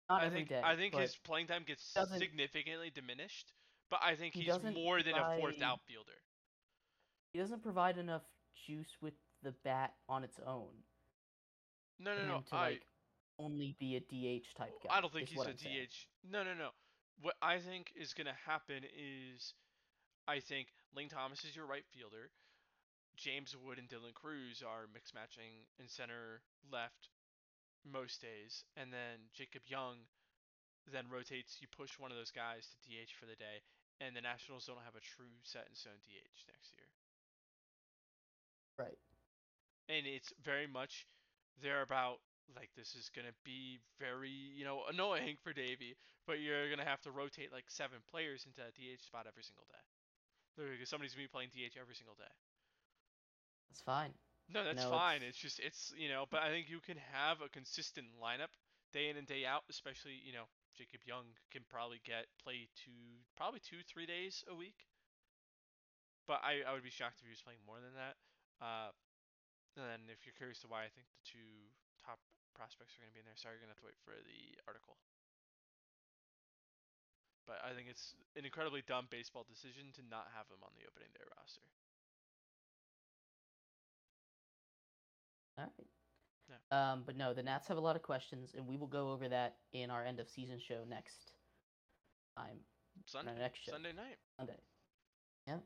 Not 0.10 0.22
I 0.22 0.26
every 0.28 0.40
think 0.40 0.50
day, 0.50 0.62
I 0.64 0.76
think 0.76 0.94
his 0.96 1.16
playing 1.18 1.48
time 1.48 1.64
gets 1.64 1.84
significantly 1.84 2.92
diminished, 2.92 3.54
but 3.90 4.02
I 4.04 4.16
think 4.16 4.36
he's 4.36 4.48
doesn't 4.48 4.74
more 4.74 5.02
than 5.02 5.16
a 5.16 5.38
fourth 5.40 5.62
outfielder. 5.62 6.22
he 7.34 7.40
doesn't 7.40 7.64
provide 7.64 7.98
enough 7.98 8.24
juice 8.56 8.98
with 9.02 9.14
the 9.42 9.52
bat 9.64 9.94
on 10.08 10.24
its 10.24 10.40
own 10.46 10.84
No, 12.00 12.16
no, 12.16 12.26
no. 12.26 12.42
to 12.50 12.56
I 12.56 12.70
like 12.70 12.82
only 13.40 13.76
be 13.80 13.96
a 13.96 14.00
DH 14.02 14.56
type 14.56 14.76
guy. 14.84 14.90
I 14.90 15.02
don't 15.02 15.14
think 15.14 15.30
he's 15.30 15.46
a 15.46 15.50
I'm 15.50 15.58
saying. 15.58 15.88
DH. 15.88 16.08
No, 16.30 16.44
no, 16.44 16.54
no. 16.54 16.70
What 17.22 17.36
I 17.42 17.60
think 17.60 17.92
is 17.96 18.14
gonna 18.14 18.36
happen 18.46 18.84
is, 18.96 19.54
I 20.28 20.40
think 20.40 20.68
Lane 20.96 21.10
Thomas 21.10 21.44
is 21.46 21.56
your 21.56 21.66
right 21.66 21.86
fielder. 21.94 22.32
James 23.18 23.56
Wood 23.56 23.80
and 23.80 23.88
Dylan 23.90 24.14
Crews 24.14 24.62
are 24.66 24.88
mix 24.94 25.14
matching 25.14 25.68
in 25.80 25.88
center 25.88 26.42
left 26.72 27.10
most 27.86 28.22
days, 28.22 28.64
and 28.76 28.92
then 28.92 29.30
Jacob 29.34 29.64
Young 29.68 30.08
then 30.92 31.06
rotates. 31.10 31.62
You 31.62 31.68
push 31.68 31.98
one 32.00 32.12
of 32.12 32.18
those 32.18 32.32
guys 32.32 32.68
to 32.68 32.78
DH 32.90 33.12
for 33.20 33.26
the 33.26 33.36
day, 33.36 33.64
and 34.02 34.16
the 34.16 34.22
Nationals 34.22 34.66
don't 34.66 34.84
have 34.84 34.96
a 34.96 35.02
true 35.02 35.40
set 35.44 35.68
in 35.70 35.76
stone 35.76 36.02
DH 36.04 36.46
next 36.48 36.74
year. 36.74 36.88
Right. 38.78 38.98
and 39.88 40.06
it's 40.06 40.34
very 40.44 40.68
much 40.68 41.08
they're 41.62 41.82
about 41.82 42.20
like 42.56 42.70
this 42.76 42.96
is 42.96 43.10
gonna 43.16 43.34
be 43.44 43.80
very 44.00 44.30
you 44.30 44.64
know 44.66 44.84
annoying 44.90 45.38
for 45.42 45.54
Davey, 45.54 45.96
but 46.28 46.40
you're 46.40 46.70
gonna 46.70 46.86
have 46.86 47.02
to 47.02 47.12
rotate 47.12 47.52
like 47.52 47.66
seven 47.70 48.00
players 48.10 48.46
into 48.46 48.58
that 48.62 48.76
DH 48.76 49.02
spot 49.04 49.26
every 49.28 49.44
single 49.44 49.66
day. 49.66 49.84
Because 50.58 50.90
somebody's 50.90 51.14
gonna 51.14 51.26
be 51.26 51.32
playing 51.32 51.50
DH 51.52 51.78
every 51.80 51.96
single 51.96 52.16
day. 52.16 52.32
That's 53.70 53.82
fine. 53.82 54.14
No, 54.50 54.64
that's 54.64 54.84
No, 54.84 54.90
fine. 54.90 55.18
it's- 55.18 55.30
It's 55.30 55.38
just 55.40 55.60
it's 55.60 55.92
you 55.98 56.10
know, 56.10 56.26
but 56.30 56.44
I 56.44 56.50
think 56.50 56.70
you 56.70 56.80
can 56.80 56.98
have 56.98 57.42
a 57.42 57.50
consistent 57.50 58.08
lineup 58.22 58.54
day 58.94 59.10
in 59.10 59.18
and 59.18 59.28
day 59.28 59.46
out. 59.46 59.64
Especially 59.70 60.14
you 60.24 60.34
know 60.34 60.46
Jacob 60.76 61.02
Young 61.06 61.26
can 61.52 61.64
probably 61.66 62.00
get 62.04 62.28
play 62.44 62.70
two 62.76 63.24
probably 63.36 63.60
two 63.60 63.84
three 63.84 64.06
days 64.06 64.44
a 64.48 64.56
week. 64.56 64.86
But 66.28 66.42
I, 66.44 66.62
I 66.68 66.74
would 66.74 66.84
be 66.84 66.90
shocked 66.90 67.20
if 67.20 67.26
he 67.26 67.32
was 67.32 67.42
playing 67.42 67.62
more 67.66 67.80
than 67.80 67.94
that. 67.96 68.18
Uh, 68.62 68.90
and 69.78 69.86
then 69.86 70.00
if 70.10 70.26
you're 70.26 70.34
curious 70.38 70.60
to 70.62 70.68
why 70.68 70.84
I 70.86 70.90
think 70.90 71.06
the 71.12 71.22
two 71.30 71.70
top 72.06 72.22
prospects 72.54 72.94
are 72.96 73.02
going 73.02 73.10
to 73.10 73.18
be 73.18 73.22
in 73.26 73.26
there, 73.26 73.36
sorry, 73.36 73.58
you're 73.58 73.66
going 73.66 73.74
to 73.74 73.78
have 73.78 73.82
to 73.82 73.90
wait 73.90 73.98
for 74.06 74.14
the 74.14 74.56
article. 74.70 75.02
But 77.50 77.62
I 77.66 77.74
think 77.74 77.90
it's 77.90 78.14
an 78.38 78.46
incredibly 78.46 78.82
dumb 78.86 79.08
baseball 79.10 79.46
decision 79.46 79.90
to 79.98 80.02
not 80.10 80.30
have 80.38 80.46
him 80.50 80.62
on 80.62 80.74
the 80.78 80.86
opening 80.86 81.10
day 81.14 81.26
roster. 81.38 81.62
All 85.58 85.66
right. 85.66 85.88
Um, 86.72 87.04
but 87.06 87.18
no, 87.18 87.34
the 87.34 87.44
Nats 87.44 87.68
have 87.68 87.78
a 87.78 87.82
lot 87.82 87.96
of 87.96 88.02
questions, 88.02 88.54
and 88.56 88.68
we 88.68 88.78
will 88.78 88.88
go 88.88 89.12
over 89.12 89.28
that 89.30 89.58
in 89.74 89.90
our 89.90 90.04
end 90.04 90.20
of 90.20 90.30
season 90.30 90.60
show 90.60 90.84
next 90.88 91.34
time, 92.38 92.58
Sunday, 93.06 93.32
next 93.38 93.64
show, 93.66 93.72
Sunday 93.72 93.94
night. 93.94 94.18
Sunday. 94.38 94.58
Yeah, 95.48 95.58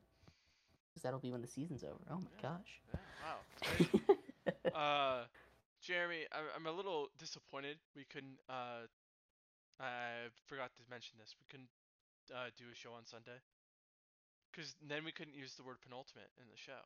because 0.89 1.03
that'll 1.03 1.19
be 1.19 1.31
when 1.31 1.41
the 1.41 1.47
season's 1.47 1.83
over. 1.83 1.99
Oh 2.09 2.19
my 2.19 2.29
Yeah. 2.41 2.49
gosh. 2.49 2.81
Yeah, 2.93 2.99
wow. 3.23 3.39
uh, 4.79 5.25
Jeremy, 5.81 6.25
I'm, 6.31 6.45
I'm 6.55 6.65
a 6.67 6.75
little 6.75 7.09
disappointed 7.17 7.77
we 7.95 8.05
couldn't 8.05 8.37
uh, 8.49 8.87
I 9.79 10.27
forgot 10.47 10.71
to 10.75 10.83
mention 10.89 11.17
this. 11.19 11.35
We 11.39 11.45
couldn't 11.49 11.69
uh, 12.33 12.49
do 12.57 12.65
a 12.71 12.75
show 12.75 12.91
on 12.93 13.05
Sunday 13.05 13.39
because 14.51 14.75
then 14.87 15.05
we 15.05 15.11
couldn't 15.11 15.35
use 15.35 15.55
the 15.55 15.63
word 15.63 15.77
penultimate 15.81 16.29
in 16.39 16.45
the 16.51 16.57
show. 16.57 16.83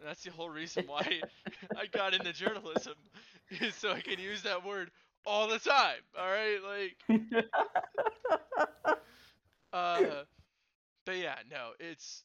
And 0.00 0.08
that's 0.08 0.22
the 0.24 0.30
whole 0.30 0.50
reason 0.50 0.84
why 0.88 1.20
I 1.76 1.86
got 1.86 2.14
into 2.14 2.32
journalism, 2.32 2.94
is 3.50 3.74
so 3.74 3.92
I 3.92 4.00
can 4.00 4.18
use 4.18 4.42
that 4.42 4.64
word 4.64 4.90
all 5.26 5.48
the 5.48 5.58
time. 5.58 6.00
All 6.18 6.28
right, 6.28 6.58
like, 6.62 7.46
uh, 9.72 10.24
but 11.06 11.16
yeah, 11.16 11.36
no, 11.50 11.70
it's 11.80 12.24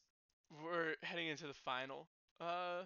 we're 0.64 0.96
heading 1.04 1.28
into 1.28 1.48
the 1.48 1.54
final 1.54 2.08
uh 2.42 2.84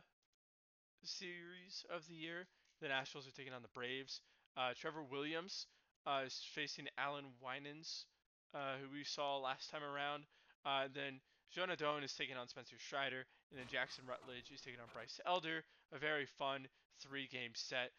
series 1.08 1.86
of 1.90 2.08
the 2.08 2.16
year. 2.16 2.48
The 2.82 2.88
Nationals 2.88 3.28
are 3.28 3.32
taking 3.32 3.54
on 3.54 3.62
the 3.62 3.74
Braves. 3.74 4.22
Uh, 4.58 4.74
Trevor 4.76 5.04
Williams 5.04 5.68
uh, 6.06 6.24
is 6.26 6.42
facing 6.54 6.88
Allan 6.98 7.26
Winans, 7.42 8.06
uh, 8.54 8.76
who 8.82 8.94
we 8.94 9.04
saw 9.04 9.38
last 9.38 9.72
time 9.72 9.84
around. 9.84 10.24
Uh, 10.66 10.88
then 10.94 11.20
Joan 11.52 11.70
Adon 11.70 12.04
is 12.04 12.14
taking 12.14 12.36
on 12.38 12.48
Spencer 12.48 12.76
Strider, 12.80 13.26
and 13.52 13.60
then 13.60 13.68
Jackson 13.72 14.06
Rutledge 14.08 14.52
is 14.54 14.62
taking 14.62 14.80
on 14.80 14.88
Bryce 14.94 15.20
Elder. 15.26 15.64
A 15.94 16.00
very 16.00 16.26
fun 16.26 16.68
three-game 17.00 17.52
set. 17.54 17.92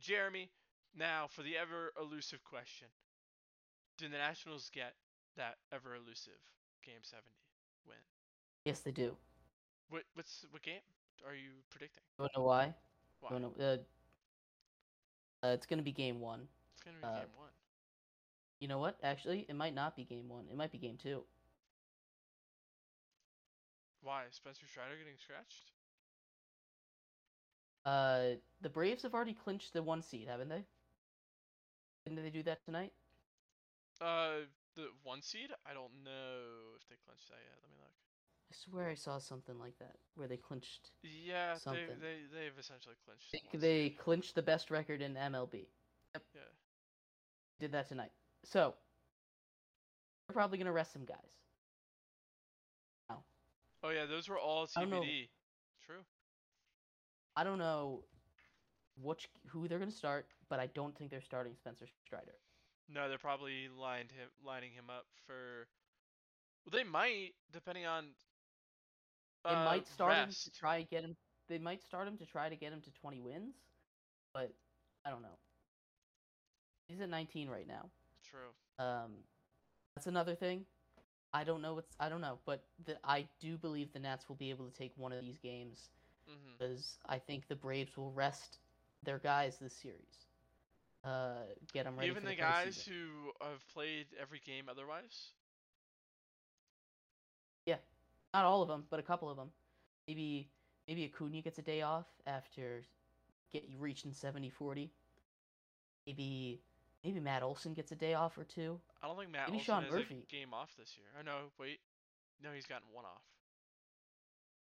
Jeremy, 0.00 0.50
now 0.96 1.26
for 1.28 1.42
the 1.42 1.56
ever 1.56 1.92
elusive 2.00 2.42
question: 2.44 2.88
Do 3.98 4.08
the 4.08 4.16
Nationals 4.16 4.70
get 4.72 4.94
that 5.36 5.56
ever 5.72 5.94
elusive 5.94 6.40
Game 6.84 7.02
70 7.02 7.28
win? 7.86 7.96
yes, 8.64 8.80
they 8.80 8.90
do. 8.90 9.16
What 9.88 10.04
what's 10.14 10.46
what 10.50 10.62
game 10.62 10.80
are 11.26 11.34
you 11.34 11.62
predicting? 11.70 12.02
You 12.18 12.22
wanna 12.22 12.30
know 12.36 12.44
why? 12.44 12.74
Why? 13.20 13.30
You 13.30 13.34
wanna- 13.36 13.58
uh, 13.58 13.78
uh, 15.42 15.48
it's 15.50 15.66
gonna 15.66 15.82
be 15.82 15.92
game 15.92 16.20
one. 16.20 16.48
It's 16.74 16.82
gonna 16.82 16.98
be 16.98 17.06
uh, 17.06 17.20
game 17.20 17.32
one. 17.36 17.50
You 18.60 18.68
know 18.68 18.78
what? 18.78 18.98
Actually, 19.02 19.44
it 19.48 19.54
might 19.54 19.74
not 19.74 19.96
be 19.96 20.04
game 20.04 20.28
one. 20.28 20.46
It 20.50 20.56
might 20.56 20.70
be 20.72 20.78
game 20.78 20.96
two. 20.96 21.24
Why? 24.02 24.28
Spencer 24.30 24.66
Strider 24.66 24.96
getting 24.96 25.16
scratched? 25.16 25.72
Uh, 27.84 28.34
the 28.60 28.68
Braves 28.68 29.02
have 29.02 29.14
already 29.14 29.34
clinched 29.34 29.72
the 29.72 29.82
one 29.82 30.02
seed, 30.02 30.28
haven't 30.28 30.48
they? 30.48 30.64
Didn't 32.04 32.22
they 32.22 32.30
do 32.30 32.42
that 32.44 32.64
tonight? 32.64 32.92
Uh, 34.00 34.46
the 34.74 34.88
one 35.02 35.22
seed? 35.22 35.52
I 35.66 35.72
don't 35.74 36.02
know 36.04 36.74
if 36.76 36.86
they 36.88 36.96
clinched 37.04 37.28
that 37.28 37.40
yet. 37.42 37.58
Let 37.62 37.70
me 37.70 37.76
look. 37.78 37.94
I 38.52 38.54
swear 38.54 38.88
I 38.90 38.94
saw 38.94 39.16
something 39.18 39.58
like 39.58 39.78
that 39.78 39.96
where 40.14 40.28
they 40.28 40.36
clinched. 40.36 40.90
Yeah, 41.02 41.54
they 41.54 41.58
Something. 41.58 41.86
they 42.00 42.16
they've 42.38 42.58
essentially 42.58 42.96
clinched. 43.02 43.32
They, 43.32 43.40
the 43.52 43.58
they 43.58 43.88
clinched 43.90 44.34
the 44.34 44.42
best 44.42 44.70
record 44.70 45.00
in 45.00 45.14
MLB. 45.14 45.66
Yep. 46.14 46.22
Yeah. 46.34 46.40
Did 47.60 47.72
that 47.72 47.88
tonight. 47.88 48.12
So 48.44 48.74
they're 50.28 50.34
probably 50.34 50.58
gonna 50.58 50.72
rest 50.72 50.92
some 50.92 51.06
guys. 51.06 51.16
Oh 53.84 53.90
yeah, 53.90 54.06
those 54.06 54.28
were 54.28 54.38
all 54.38 54.68
I 54.76 54.84
know. 54.84 55.00
TBD. 55.00 55.28
True. 55.84 56.04
I 57.34 57.44
don't 57.44 57.58
know 57.58 58.04
which 59.02 59.28
who 59.48 59.66
they're 59.66 59.78
gonna 59.78 59.90
start, 59.90 60.26
but 60.50 60.60
I 60.60 60.66
don't 60.66 60.96
think 60.96 61.10
they're 61.10 61.22
starting 61.22 61.54
Spencer 61.56 61.86
Strider. 62.06 62.34
No, 62.88 63.08
they're 63.08 63.18
probably 63.18 63.68
lined 63.76 64.12
him 64.12 64.28
lining 64.44 64.72
him 64.72 64.90
up 64.90 65.06
for. 65.26 65.66
Well, 66.64 66.78
they 66.78 66.88
might, 66.88 67.30
depending 67.50 67.86
on. 67.86 68.08
They 69.44 69.50
uh, 69.50 69.64
might 69.64 69.88
start 69.88 70.14
him 70.14 70.30
to 70.30 70.50
try 70.52 70.76
and 70.78 70.88
get 70.88 71.04
him. 71.04 71.16
They 71.48 71.58
might 71.58 71.82
start 71.82 72.06
him 72.06 72.16
to 72.18 72.26
try 72.26 72.48
to 72.48 72.56
get 72.56 72.72
him 72.72 72.80
to 72.80 72.90
20 73.00 73.20
wins, 73.20 73.54
but 74.32 74.52
I 75.04 75.10
don't 75.10 75.22
know. 75.22 75.38
He's 76.88 77.00
at 77.00 77.08
19 77.08 77.48
right 77.48 77.66
now. 77.66 77.86
True. 78.30 78.84
Um, 78.84 79.12
that's 79.94 80.06
another 80.06 80.34
thing. 80.34 80.64
I 81.34 81.44
don't 81.44 81.62
know 81.62 81.74
what's 81.74 81.94
I 81.98 82.08
don't 82.08 82.20
know, 82.20 82.38
but 82.44 82.62
the, 82.84 82.96
I 83.04 83.26
do 83.40 83.56
believe 83.56 83.92
the 83.92 83.98
Nats 83.98 84.28
will 84.28 84.36
be 84.36 84.50
able 84.50 84.66
to 84.66 84.72
take 84.72 84.92
one 84.96 85.12
of 85.12 85.20
these 85.22 85.38
games 85.38 85.88
because 86.58 86.98
I 87.08 87.18
think 87.18 87.48
the 87.48 87.56
Braves 87.56 87.96
will 87.96 88.12
rest 88.12 88.58
their 89.02 89.18
guys 89.18 89.56
this 89.60 89.74
series. 89.74 90.26
Uh, 91.04 91.44
get 91.72 91.84
them 91.84 91.96
ready. 91.96 92.10
Even 92.10 92.22
for 92.22 92.28
the 92.28 92.36
the 92.36 92.40
guys 92.40 92.86
who 92.86 93.32
have 93.40 93.66
played 93.72 94.06
every 94.20 94.40
game 94.46 94.66
otherwise. 94.70 95.30
Not 98.34 98.44
all 98.44 98.62
of 98.62 98.68
them, 98.68 98.84
but 98.90 98.98
a 99.00 99.02
couple 99.02 99.30
of 99.30 99.36
them. 99.36 99.50
Maybe 100.06 100.48
maybe 100.88 101.04
Acuna 101.04 101.40
gets 101.42 101.58
a 101.58 101.62
day 101.62 101.82
off 101.82 102.06
after 102.26 102.82
get 103.52 103.64
reaching 103.78 104.12
70-40. 104.12 104.88
Maybe 106.06 106.60
maybe 107.04 107.20
Matt 107.20 107.42
Olson 107.42 107.74
gets 107.74 107.92
a 107.92 107.96
day 107.96 108.14
off 108.14 108.36
or 108.38 108.44
two. 108.44 108.80
I 109.02 109.06
don't 109.06 109.18
think 109.18 109.30
Matt 109.30 109.48
Maybe 109.48 109.58
Olson 109.58 109.74
Sean 109.74 109.82
has 109.84 109.92
Murphy. 109.92 110.26
a 110.28 110.32
game 110.32 110.52
off 110.54 110.70
this 110.78 110.96
year. 110.96 111.06
Oh 111.18 111.22
no, 111.24 111.36
wait. 111.58 111.80
No, 112.42 112.50
he's 112.54 112.66
gotten 112.66 112.86
one 112.92 113.04
off. 113.04 113.22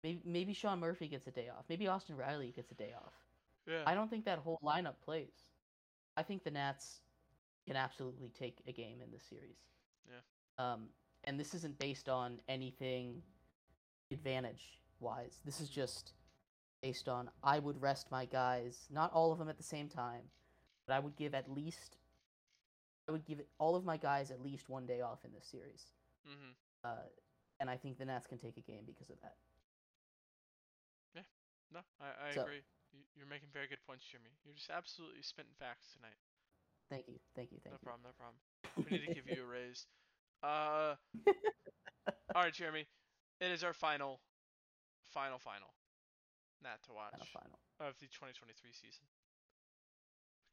Maybe 0.03 0.21
maybe 0.25 0.53
Sean 0.53 0.81
Murphy 0.81 1.09
gets 1.09 1.27
a 1.27 1.31
day 1.31 1.49
off. 1.49 1.65
Maybe 1.69 1.87
Austin 1.89 2.17
Riley 2.17 2.53
gets 2.55 2.71
a 2.71 2.75
day 2.75 2.93
off. 2.97 3.15
Yeah. 3.67 3.83
I 3.87 3.95
don't 3.95 4.11
think 4.11 4.25
that 4.25 4.39
whole 4.39 4.59
lineup 4.65 4.95
plays. 5.05 5.29
I 6.17 6.23
think 6.23 6.45
the 6.45 6.51
Nats 6.51 7.01
can 7.67 7.77
absolutely 7.77 8.31
take 8.39 8.59
a 8.67 8.73
game 8.73 9.01
in 9.05 9.11
this 9.13 9.23
series. 9.23 9.59
Yeah. 10.09 10.73
Um, 10.73 10.89
and 11.25 11.39
this 11.39 11.55
isn't 11.55 11.79
based 11.79 12.09
on 12.09 12.41
anything 12.49 13.23
advantage 14.11 14.79
wise. 15.01 15.41
This 15.45 15.61
is 15.61 15.69
just 15.69 16.13
based 16.83 17.09
on 17.09 17.31
I 17.43 17.59
would 17.59 17.81
rest 17.81 18.11
my 18.11 18.25
guys, 18.25 18.87
not 18.91 19.13
all 19.13 19.33
of 19.33 19.39
them 19.39 19.49
at 19.49 19.57
the 19.57 19.63
same 19.63 19.89
time, 19.89 20.23
but 20.87 20.95
I 20.95 20.99
would 20.99 21.17
give 21.17 21.35
at 21.35 21.51
least 21.51 21.97
I 23.09 23.13
would 23.13 23.25
give 23.25 23.41
all 23.59 23.75
of 23.77 23.85
my 23.85 23.97
guys 23.97 24.31
at 24.31 24.41
least 24.41 24.69
one 24.69 24.87
day 24.87 25.01
off 25.01 25.25
in 25.25 25.33
this 25.33 25.47
series. 25.47 25.85
hmm 26.25 26.53
Uh, 26.85 27.07
and 27.61 27.69
I 27.69 27.77
think 27.77 27.99
the 27.99 28.05
Nats 28.05 28.27
can 28.27 28.39
take 28.39 28.57
a 28.57 28.61
game 28.63 28.85
because 28.87 29.11
of 29.11 29.21
that. 29.21 29.35
Yeah, 31.15 31.23
no, 31.73 31.81
I, 32.01 32.31
I 32.31 32.35
So- 32.35 32.43
agree. 32.43 32.63
You, 32.93 33.01
you're 33.15 33.27
making 33.29 33.49
very 33.53 33.69
good 33.69 33.79
points, 33.87 34.05
Jimmy. 34.05 34.31
You're 34.45 34.55
just 34.55 34.71
absolutely 34.71 35.23
spitting 35.23 35.53
facts 35.61 35.93
tonight. 35.95 36.17
Thank 36.91 37.07
you, 37.07 37.21
thank 37.37 37.53
you, 37.53 37.59
thank 37.63 37.75
no 37.75 37.79
you. 37.79 37.87
problem, 37.87 38.03
no 38.03 38.15
problem. 38.19 38.35
We 38.91 38.99
need 38.99 39.07
to 39.07 39.15
give 39.15 39.29
you 39.31 39.45
a 39.45 39.47
raise. 39.47 39.87
Uh, 40.43 40.97
all 42.35 42.43
right, 42.43 42.53
Jeremy. 42.53 42.87
It 43.41 43.51
is 43.51 43.65
our 43.65 43.73
final, 43.73 44.21
final, 45.09 45.39
final. 45.39 45.75
Nat 46.63 46.83
to 46.85 46.93
watch 46.93 47.13
Final, 47.13 47.27
final. 47.27 47.59
of 47.81 47.99
the 47.99 48.07
2023 48.07 48.73
season. 48.73 49.07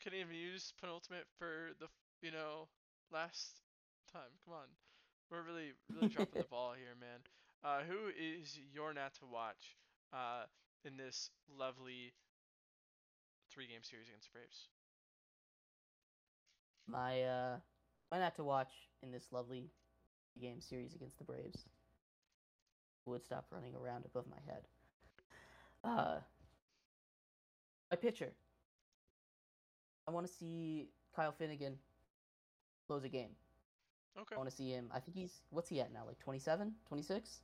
Couldn't 0.02 0.19
even 0.19 0.36
use 0.36 0.73
penultimate 0.80 1.28
for 1.38 1.71
the 1.80 1.88
you 2.21 2.32
know 2.32 2.69
last 3.12 3.62
time. 4.12 4.32
Come 4.45 4.54
on, 4.56 4.67
we're 5.30 5.41
really 5.43 5.73
really 5.93 6.08
dropping 6.10 6.39
the 6.41 6.47
ball 6.50 6.73
here, 6.73 6.95
man. 7.00 7.19
Uh, 7.63 7.84
who 7.84 8.08
is 8.15 8.58
your 8.73 8.93
Nat 8.93 9.13
to 9.19 9.26
watch 9.26 9.78
uh, 10.13 10.45
in 10.86 10.97
this 10.97 11.32
lovely 11.50 12.13
three-game 13.52 13.84
series 13.84 14.08
against 14.08 14.28
the 14.30 14.34
Braves? 14.34 14.69
My 16.88 17.23
uh, 17.23 17.58
my 18.12 18.19
not 18.19 18.36
to 18.36 18.43
watch 18.43 18.71
in 19.04 19.12
this 19.12 19.32
lovely 19.32 19.71
game 20.39 20.62
series 20.62 20.93
against 20.95 21.17
the 21.17 21.23
Braves 21.26 21.65
would 23.12 23.24
stop 23.24 23.46
running 23.52 23.74
around 23.76 24.06
above 24.06 24.26
my 24.30 24.38
head. 24.52 24.63
Uh, 25.84 26.17
my 27.91 27.98
pitcher. 27.98 28.32
I 30.08 30.12
want 30.12 30.26
to 30.28 30.32
see 30.34 30.89
Kyle 31.15 31.32
Finnegan 31.32 31.78
close 32.88 33.04
a 33.04 33.10
game. 33.10 33.32
Okay. 34.20 34.36
I 34.36 34.38
want 34.38 34.50
to 34.50 34.56
see 34.56 34.70
him. 34.70 34.89
I 34.93 35.00
think 35.00 35.15
he's 35.15 35.41
what's 35.50 35.70
he 35.70 35.80
at 35.80 35.93
now? 35.93 36.04
Like 36.06 36.20
27, 36.20 36.74
26? 36.88 37.41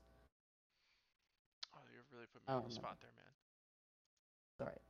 Oh, 1.75 1.79
you're 1.93 2.03
really 2.11 2.25
putting 2.33 2.47
me 2.47 2.53
on 2.63 2.67
the 2.67 2.73
spot 2.73 2.97
there, 3.01 3.11
man. 3.15 3.31
It's 4.53 4.61
all 4.61 4.67
right. 4.67 4.81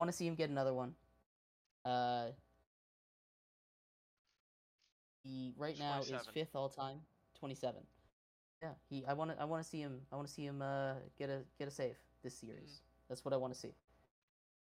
I 0.00 0.04
want 0.04 0.12
to 0.12 0.16
see 0.16 0.26
him 0.26 0.34
get 0.34 0.50
another 0.50 0.72
one. 0.72 0.94
Uh, 1.84 2.26
he 5.24 5.52
right 5.56 5.78
now 5.78 6.00
is 6.00 6.12
fifth 6.32 6.54
all 6.54 6.68
time, 6.68 6.98
twenty 7.38 7.54
seven. 7.54 7.80
Yeah, 8.62 8.70
he. 8.88 9.04
I 9.06 9.12
want 9.12 9.30
to. 9.30 9.40
I 9.40 9.44
want 9.44 9.62
to 9.62 9.68
see 9.68 9.80
him. 9.80 10.00
I 10.12 10.16
want 10.16 10.26
to 10.26 10.34
see 10.34 10.44
him 10.44 10.62
uh, 10.62 10.94
get 11.18 11.30
a 11.30 11.40
get 11.58 11.68
a 11.68 11.70
save 11.70 11.96
this 12.22 12.34
series. 12.34 12.82
That's 13.08 13.24
what 13.24 13.32
I 13.32 13.36
want 13.36 13.54
to 13.54 13.58
see. 13.58 13.74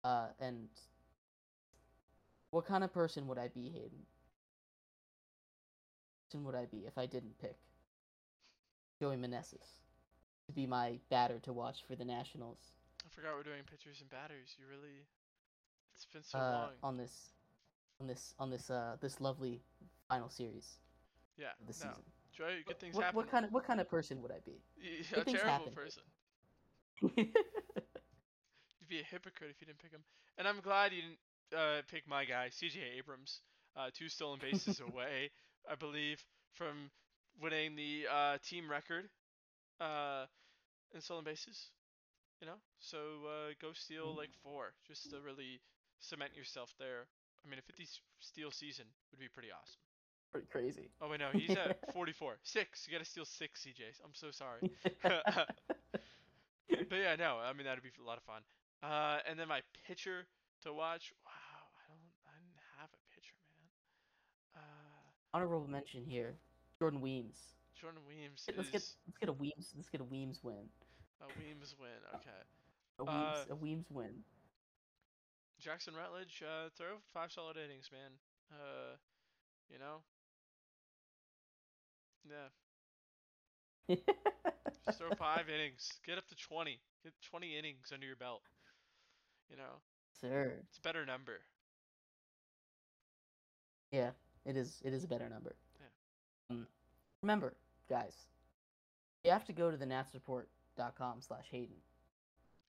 Uh, 0.03 0.27
and 0.41 0.69
what 2.51 2.67
kind 2.67 2.85
of 2.85 2.93
person 2.93 3.27
would 3.27 3.39
I 3.39 3.49
be, 3.49 3.69
Haden? 3.69 4.07
Person 6.29 6.45
would 6.45 6.55
I 6.55 6.67
be 6.67 6.85
if 6.87 6.99
I 6.99 7.07
didn't 7.07 7.39
pick 7.39 7.57
Joey 9.01 9.17
Meneses 9.17 9.81
to 10.47 10.53
be 10.53 10.67
my 10.67 10.99
batter 11.11 11.39
to 11.41 11.53
watch 11.53 11.85
for 11.87 11.95
the 11.97 12.05
Nationals? 12.05 12.59
I 13.05 13.15
forgot 13.15 13.35
we're 13.37 13.43
doing 13.43 13.63
pitchers 13.71 14.01
and 14.01 14.11
batters. 14.11 14.57
You 14.59 14.65
really, 14.71 15.05
it's 15.95 16.07
been 16.07 16.23
so 16.23 16.39
uh, 16.39 16.51
long. 16.53 16.71
on 16.83 16.97
this 16.97 17.31
on 18.01 18.07
this 18.07 18.35
on 18.39 18.51
this 18.51 18.71
uh 18.71 18.97
this 19.01 19.21
lovely 19.21 19.61
final 20.09 20.29
series 20.29 20.79
yeah. 21.37 21.49
of 21.61 21.67
the 21.67 21.85
no. 21.85 21.91
season. 21.91 22.05
Good 22.37 22.81
things 22.81 22.95
What, 22.97 23.05
happen. 23.05 23.17
what 23.17 23.31
kind 23.31 23.45
of 23.45 23.53
what 23.53 23.65
kind 23.67 23.81
of 23.81 23.89
person 23.89 24.23
would 24.23 24.31
I 24.33 24.41
be? 24.45 24.61
a 24.83 25.15
good 25.15 25.25
things 25.25 25.41
terrible 25.41 25.51
happen. 25.53 25.73
person. 25.75 26.03
You'd 28.81 28.89
be 28.89 29.01
a 29.01 29.05
hypocrite 29.05 29.51
if 29.51 29.61
you 29.61 29.67
didn't 29.67 29.79
pick 29.81 29.93
him. 29.93 30.05
And 30.39 30.47
I'm 30.47 30.61
glad 30.61 30.93
you 30.93 31.03
didn't 31.03 31.19
uh, 31.57 31.83
pick 31.91 32.07
my 32.09 32.25
guy, 32.25 32.49
CJ 32.51 32.99
Abrams. 32.99 33.41
uh, 33.77 33.91
two 33.93 34.09
stolen 34.09 34.39
bases 34.41 34.81
away, 34.89 35.31
I 35.71 35.75
believe, 35.75 36.23
from 36.53 36.91
winning 37.41 37.75
the 37.77 38.07
uh, 38.11 38.39
team 38.43 38.71
record 38.71 39.09
uh, 39.81 40.27
in 40.95 41.01
stolen 41.01 41.25
bases. 41.25 41.71
You 42.41 42.47
know, 42.49 42.59
so 42.79 42.99
uh, 43.27 43.53
go 43.61 43.73
steal 43.73 44.15
like 44.17 44.31
four 44.43 44.75
just 44.87 45.11
to 45.11 45.21
really 45.21 45.61
cement 46.01 46.33
yourself 46.37 46.75
there. 46.79 47.07
I 47.45 47.49
mean, 47.49 47.59
a 47.59 47.63
50 47.63 47.87
steal 48.21 48.51
season 48.51 48.87
would 49.11 49.21
be 49.21 49.29
pretty 49.29 49.49
awesome. 49.51 49.81
Pretty 50.35 50.49
crazy. 50.51 50.91
Oh 51.01 51.09
wait, 51.09 51.21
no, 51.21 51.29
he's 51.33 51.55
at 51.57 51.79
44. 51.95 52.39
Six. 52.43 52.89
You 52.89 52.93
gotta 52.93 53.05
steal 53.05 53.25
six, 53.25 53.63
CJ. 53.65 54.03
I'm 54.05 54.11
so 54.15 54.33
sorry. 54.33 54.69
But 56.91 56.97
yeah, 56.99 57.15
no, 57.17 57.39
I 57.39 57.53
mean 57.53 57.67
that'd 57.67 57.83
be 57.85 57.91
a 58.03 58.05
lot 58.05 58.19
of 58.19 58.25
fun. 58.25 58.43
Uh, 58.83 59.19
and 59.31 59.39
then 59.39 59.47
my 59.47 59.61
pitcher 59.87 60.27
to 60.65 60.73
watch. 60.73 61.13
Wow, 61.25 61.31
I 61.79 61.87
don't, 61.87 62.03
I 62.27 62.35
didn't 62.43 62.61
have 62.81 62.89
a 62.91 63.01
pitcher, 63.15 63.37
man. 63.47 63.63
Uh, 64.57 65.33
Honorable 65.33 65.67
mention 65.69 66.05
here, 66.05 66.35
Jordan 66.81 67.01
Weems. 67.01 67.39
Jordan 67.81 68.01
Weems 68.09 68.45
Let's 68.57 68.69
is 68.69 68.73
get 68.73 68.83
let's 69.07 69.19
get 69.21 69.29
a 69.29 69.33
Weems 69.33 69.73
let's 69.77 69.89
get 69.89 70.01
a 70.01 70.05
Weems 70.05 70.41
win. 70.43 70.67
a 71.23 71.27
Weems 71.39 71.75
win. 71.79 72.01
Okay. 72.17 72.43
A 72.99 73.05
Weems 73.05 73.47
Uh, 73.49 73.53
a 73.53 73.55
Weems 73.55 73.87
win. 73.91 74.25
Jackson 75.61 75.95
Rutledge, 75.95 76.43
uh, 76.43 76.69
throw 76.77 76.99
five 77.13 77.31
solid 77.31 77.57
innings, 77.57 77.89
man. 77.93 78.11
Uh, 78.51 78.97
you 79.71 79.79
know. 79.79 80.03
Yeah, 82.29 83.97
just 84.87 84.99
throw 84.99 85.11
five 85.19 85.49
innings. 85.49 85.89
Get 86.07 86.19
up 86.19 86.27
to 86.29 86.35
20. 86.35 86.81
Get 87.03 87.13
20 87.31 87.59
innings 87.59 87.91
under 87.93 88.07
your 88.07 88.17
belt. 88.17 88.43
You 89.51 89.57
know, 89.57 89.81
Sir. 90.21 90.55
it's 90.69 90.79
a 90.79 90.81
better 90.81 91.05
number. 91.05 91.41
Yeah, 93.93 94.11
it 94.45 94.57
is. 94.57 94.81
It 94.85 94.93
is 94.93 95.05
a 95.05 95.09
better 95.09 95.29
number. 95.29 95.55
Yeah. 95.79 96.57
Um, 96.57 96.67
remember, 97.23 97.55
guys, 97.89 98.15
you 99.25 99.31
have 99.31 99.45
to 99.47 99.53
go 99.53 99.71
to 99.71 99.77
the 99.77 99.85
natsreport.com 99.87 101.21
slash 101.21 101.45
Haden. 101.51 101.77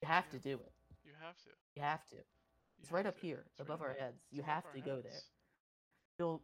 You 0.01 0.07
have 0.07 0.29
to 0.31 0.37
do 0.37 0.51
it. 0.55 0.71
You 1.05 1.11
have 1.21 1.37
to. 1.43 1.49
You 1.75 1.81
have 1.81 2.05
to. 2.09 2.15
You 2.15 2.21
It's 2.81 2.91
right 2.91 3.05
have 3.05 3.13
up 3.13 3.19
to. 3.21 3.25
here, 3.25 3.45
It's 3.51 3.59
right 3.59 3.65
above 3.67 3.81
our 3.81 3.93
there. 3.93 4.01
heads. 4.07 4.21
It's 4.29 4.37
You 4.37 4.43
have 4.43 4.65
our 4.65 4.73
to 4.73 4.79
go 4.81 5.01
there. 5.01 5.21
You'll, 6.19 6.41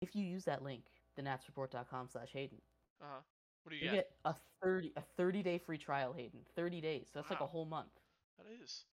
if 0.00 0.16
you 0.16 0.24
use 0.24 0.44
that 0.46 0.62
link, 0.62 0.84
the 1.16 1.22
natsreport.com 1.22 2.08
slash 2.08 2.30
Haden, 2.32 2.60
Uh-huh. 3.02 3.20
What 3.62 3.70
do 3.70 3.76
you 3.76 3.82
get? 3.82 3.90
you 3.90 3.96
get? 3.96 4.08
get 4.08 4.16
a 4.24 4.34
thirty 4.62 4.92
a 4.96 5.02
thirty 5.16 5.42
day 5.42 5.58
free 5.58 5.78
trial, 5.78 6.12
Haden. 6.12 6.40
Thirty 6.54 6.80
days. 6.80 7.08
So 7.12 7.18
that's 7.18 7.30
like 7.30 7.40
a 7.40 7.46
whole 7.46 7.64
month. 7.64 7.92
That 8.38 8.46
is. 8.62 8.84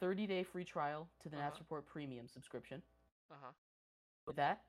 30 0.00 0.26
day 0.26 0.42
free 0.42 0.64
trial 0.64 1.08
to 1.22 1.28
the 1.28 1.36
Uh-huh. 1.36 1.46
Nats 1.46 1.60
Report 1.60 1.86
Premium 1.86 2.28
subscription. 2.28 2.82
Uh-huh. 3.30 3.52
With 4.26 4.36
that, 4.36 4.64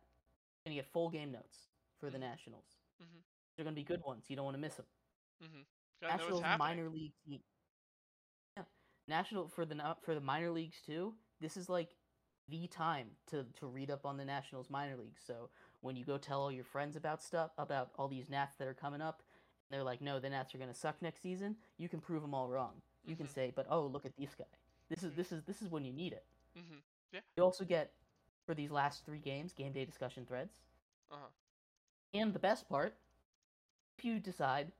you're 0.63 0.72
going 0.72 0.78
to 0.78 0.82
get 0.84 0.91
full 0.94 1.10
game 1.10 1.32
notes 1.32 1.68
for 2.00 2.10
the 2.10 2.18
Mhm. 2.18 2.22
Nationals. 2.22 2.78
Mhm. 3.02 3.24
They're 3.56 3.63
going 3.63 3.76
to 3.76 3.80
be 3.82 3.84
good 3.84 4.04
ones. 4.04 4.30
You 4.30 4.36
don't 4.36 4.46
want 4.46 4.56
to 4.56 4.60
miss 4.62 4.76
them. 4.76 4.86
Mm-hmm. 5.44 5.62
Gotta 6.02 6.18
Nationals 6.18 6.44
minor 6.58 6.89
league 6.89 7.13
team. 7.26 7.44
Yeah. 8.56 8.63
National 9.08 9.48
for 9.50 9.65
the 9.65 9.98
for 10.02 10.13
the 10.13 10.22
minor 10.22 10.52
leagues 10.52 10.82
too. 10.82 11.18
This 11.39 11.58
is 11.58 11.70
like 11.70 11.96
the 12.48 12.68
time 12.68 13.18
to 13.28 13.44
to 13.56 13.68
read 13.68 13.89
up 13.91 14.06
on 14.06 14.18
the 14.18 14.26
Nationals 14.26 14.70
minor 14.70 14.96
leagues. 14.96 15.22
So 15.26 15.50
when 15.86 15.95
you 15.95 16.04
go 16.04 16.17
tell 16.17 16.41
all 16.41 16.52
your 16.52 16.63
friends 16.63 16.95
about 16.95 17.21
stuff 17.21 17.52
about 17.60 17.91
all 17.98 18.08
these 18.08 18.28
Nats 18.28 18.56
that 18.58 18.67
are 18.67 18.74
coming 18.74 19.02
up, 19.02 19.21
and 19.69 19.76
they're 19.78 19.84
like, 19.84 20.02
"No, 20.02 20.19
the 20.19 20.30
Nats 20.30 20.54
are 20.56 20.58
going 20.58 20.69
to 20.69 20.76
suck 20.76 21.00
next 21.02 21.21
season." 21.21 21.56
You 21.78 21.88
can 21.88 22.02
prove 22.02 22.24
them 22.24 22.34
all 22.34 22.50
wrong. 22.50 22.82
You 23.06 23.15
can 23.15 23.28
Mhm. 23.28 23.34
say, 23.34 23.52
"But 23.56 23.67
oh, 23.69 23.86
look 23.86 24.06
at 24.06 24.17
this 24.17 24.34
guy. 24.34 24.45
This 24.89 25.04
is 25.04 25.13
this 25.13 25.32
is 25.32 25.43
this 25.43 25.62
is 25.62 25.69
when 25.69 25.86
you 25.86 25.93
need 25.93 26.12
it." 26.13 26.26
Mm-hmm. 26.58 27.19
You 27.38 27.43
also 27.43 27.63
get 27.63 27.93
for 28.45 28.56
these 28.56 28.71
last 28.71 29.06
three 29.06 29.19
games 29.19 29.54
game 29.54 29.74
day 29.74 29.86
discussion 29.86 30.26
threads. 30.26 30.60
Uh-huh. 31.12 31.28
And 32.13 32.34
the 32.34 32.39
best 32.39 32.67
part, 32.67 32.98
if 33.98 34.04
you 34.06 34.19
decide 34.19 34.71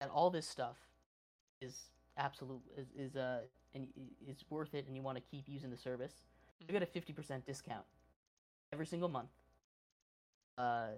that 0.00 0.10
all 0.10 0.28
this 0.30 0.48
stuff 0.48 0.76
is 1.60 1.90
absolute 2.16 2.62
is, 2.76 2.90
is 2.96 3.16
uh 3.16 3.46
and 3.74 3.88
is 4.26 4.44
worth 4.50 4.74
it 4.74 4.86
and 4.86 4.96
you 4.96 5.02
want 5.02 5.16
to 5.16 5.22
keep 5.22 5.48
using 5.48 5.70
the 5.70 5.76
service, 5.76 6.24
you 6.58 6.66
get 6.66 6.82
a 6.82 6.86
50% 6.86 7.46
discount 7.46 7.86
every 8.72 8.86
single 8.86 9.08
month. 9.08 9.30
Uh 10.58 10.88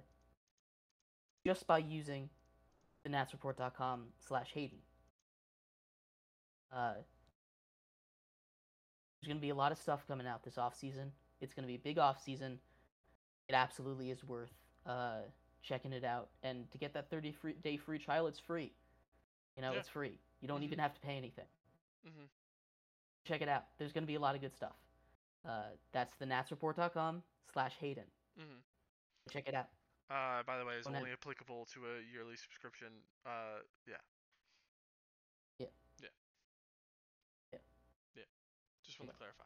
just 1.47 1.67
by 1.67 1.79
using 1.79 2.29
the 3.05 3.11
natsreport.com 3.11 4.05
slash 4.27 4.51
Haden. 4.55 4.79
Uh 6.73 6.95
there's 9.21 9.29
going 9.29 9.39
to 9.39 9.43
be 9.43 9.51
a 9.51 9.55
lot 9.55 9.73
of 9.73 9.79
stuff 9.79 10.07
coming 10.07 10.27
out 10.27 10.43
this 10.45 10.59
off 10.59 10.77
season. 10.77 11.11
It's 11.41 11.55
going 11.55 11.63
to 11.63 11.67
be 11.67 11.77
a 11.77 11.79
big 11.79 11.99
off 11.99 12.23
season. 12.23 12.59
It 13.49 13.55
absolutely 13.55 14.11
is 14.11 14.23
worth 14.23 14.53
uh, 14.85 15.21
checking 15.63 15.95
it 15.95 16.05
out. 16.05 16.29
And 16.43 16.71
to 16.73 16.77
get 16.79 16.93
that 16.93 17.09
30 17.09 17.33
free, 17.33 17.55
day 17.55 17.79
free 17.79 17.99
trial, 17.99 18.27
it's 18.27 18.39
free. 18.39 18.71
You 19.57 19.63
know, 19.63 19.73
Yeah. 19.73 19.79
it's 19.79 19.89
free. 19.89 20.19
You 20.43 20.49
don't 20.49 20.61
Mhm. 20.61 20.65
even 20.65 20.79
have 20.79 20.93
to 20.93 21.01
pay 21.01 21.17
anything. 21.17 21.47
Mm-hmm. 22.07 22.25
Check 23.25 23.41
it 23.41 23.49
out. 23.49 23.65
There's 23.79 23.93
going 23.93 24.03
to 24.05 24.07
be 24.07 24.17
a 24.17 24.21
lot 24.21 24.35
of 24.35 24.43
good 24.43 24.53
stuff. 24.55 24.77
Uh, 25.43 25.71
that's 25.93 26.15
the 26.17 26.27
natsreport.com 26.27 27.23
slash 27.51 27.77
Haden. 27.77 28.05
Mm-hmm. 28.39 28.59
Check 29.31 29.49
it 29.49 29.55
out. 29.55 29.69
Uh, 30.11 30.43
by 30.47 30.59
the 30.59 30.65
way, 30.65 30.75
it's 30.75 30.87
Go 30.87 30.91
ahead. 30.93 31.03
only 31.03 31.13
applicable 31.13 31.67
to 31.73 31.81
a 31.87 32.03
yearly 32.13 32.37
subscription. 32.37 32.89
Uh, 33.25 33.65
yeah. 33.89 33.97
Yeah. 35.59 35.67
Yeah. 36.03 36.09
Yeah. 37.53 37.59
Yeah. 38.17 38.23
Just 38.85 38.99
want 39.01 39.09
Yeah. 39.09 39.13
to 39.13 39.19
clarify. 39.19 39.45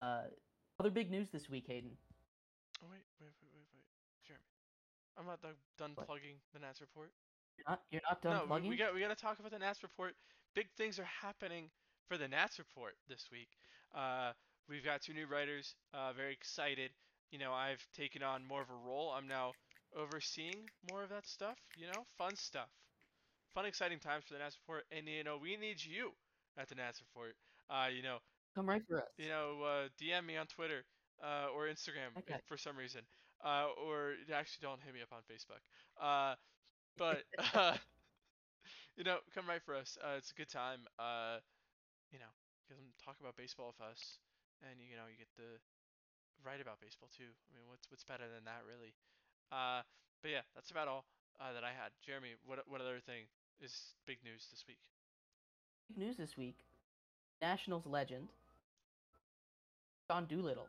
Uh, 0.00 0.30
other 0.78 0.90
big 0.90 1.10
news 1.10 1.28
this 1.30 1.48
week, 1.50 1.66
Haden. 1.66 1.90
Oh 2.82 2.86
wait, 2.90 3.02
wait, 3.20 3.34
wait, 3.42 3.50
wait, 3.52 3.66
wait, 3.74 3.84
Jeremy. 4.26 4.46
I'm 5.18 5.26
not 5.26 5.42
done, 5.42 5.56
done 5.76 5.92
What? 5.96 6.06
plugging 6.06 6.36
the 6.54 6.60
Nats 6.60 6.80
report. 6.80 7.10
You're 7.58 7.66
not, 7.68 7.82
you're 7.90 8.02
not 8.08 8.22
done 8.22 8.34
no, 8.36 8.42
we- 8.42 8.46
plugging? 8.46 8.70
we 8.70 8.76
got 8.76 8.94
we 8.94 9.00
got 9.00 9.08
to 9.08 9.16
talk 9.16 9.40
about 9.40 9.50
the 9.50 9.58
Nats 9.58 9.82
report. 9.82 10.14
Big 10.54 10.70
things 10.76 10.98
are 11.00 11.10
happening 11.20 11.70
for 12.06 12.16
the 12.16 12.28
Nats 12.28 12.58
report 12.58 12.94
this 13.08 13.28
week. 13.32 13.50
Uh, 13.92 14.32
we've 14.68 14.84
got 14.84 15.02
two 15.02 15.12
new 15.14 15.26
writers. 15.26 15.74
Uh, 15.94 16.12
very 16.12 16.32
excited. 16.32 16.90
You 17.30 17.38
know, 17.38 17.52
I've 17.52 17.84
taken 17.96 18.22
on 18.22 18.44
more 18.46 18.62
of 18.62 18.70
a 18.70 18.74
role. 18.88 19.10
I'm 19.16 19.26
now 19.28 19.52
overseeing 19.96 20.68
more 20.90 21.02
of 21.02 21.10
that 21.10 21.26
stuff. 21.26 21.58
You 21.76 21.86
know, 21.86 22.04
fun 22.18 22.36
stuff, 22.36 22.68
fun, 23.54 23.66
exciting 23.66 23.98
times 23.98 24.24
for 24.26 24.34
the 24.34 24.40
Nats 24.40 24.56
report. 24.62 24.84
And 24.90 25.06
you 25.08 25.24
know, 25.24 25.38
we 25.40 25.56
need 25.56 25.82
you 25.82 26.12
at 26.58 26.68
the 26.68 26.74
Nats 26.74 27.00
report. 27.00 27.34
Uh, 27.70 27.88
you 27.94 28.02
know, 28.02 28.18
Come 28.54 28.68
right 28.68 28.82
for 28.86 28.98
us. 28.98 29.08
you 29.18 29.28
know, 29.28 29.62
uh, 29.62 29.88
DM 30.00 30.26
me 30.26 30.36
on 30.36 30.46
Twitter 30.46 30.84
uh, 31.22 31.48
or 31.54 31.66
Instagram 31.66 32.12
if- 32.26 32.28
Okay. 32.30 32.40
for 32.46 32.56
some 32.56 32.76
reason, 32.76 33.02
uh, 33.44 33.66
or 33.86 34.14
actually 34.32 34.60
don't 34.62 34.82
hit 34.82 34.94
me 34.94 35.00
up 35.02 35.12
on 35.12 35.20
Facebook. 35.30 35.62
Uh, 36.00 36.34
but 36.96 37.22
uh, 37.54 37.76
you 38.96 39.04
know, 39.04 39.18
come 39.34 39.46
right 39.48 39.62
for 39.62 39.74
us. 39.74 39.96
Uh, 40.02 40.16
it's 40.16 40.30
a 40.30 40.34
good 40.34 40.48
time. 40.48 40.80
Uh, 40.98 41.38
you 42.12 42.18
know, 42.18 42.30
because 42.66 42.80
I'm 42.82 42.90
talk 43.04 43.16
about 43.20 43.36
baseball 43.36 43.68
with 43.76 43.80
us, 43.86 44.18
and 44.66 44.80
you 44.82 44.96
know, 44.98 45.06
you 45.10 45.16
get 45.18 45.30
to 45.38 45.46
write 46.46 46.60
about 46.60 46.80
baseball 46.80 47.08
too. 47.14 47.30
I 47.30 47.48
mean, 47.54 47.66
what's 47.68 47.86
what's 47.90 48.04
better 48.04 48.26
than 48.26 48.44
that, 48.46 48.62
really? 48.66 48.94
Uh, 49.52 49.82
but 50.22 50.30
yeah, 50.30 50.44
that's 50.54 50.70
about 50.70 50.88
all 50.88 51.04
uh, 51.40 51.52
that 51.52 51.64
I 51.64 51.70
had. 51.74 51.90
Jeremy, 52.04 52.34
what 52.46 52.62
what 52.66 52.80
other 52.80 53.00
thing 53.00 53.26
is 53.60 53.94
big 54.06 54.18
news 54.24 54.46
this 54.50 54.64
week? 54.66 54.78
Big 55.88 55.98
news 55.98 56.16
this 56.16 56.36
week. 56.36 56.58
Nationals 57.40 57.86
legend, 57.86 58.28
Sean 60.10 60.26
Doolittle. 60.26 60.66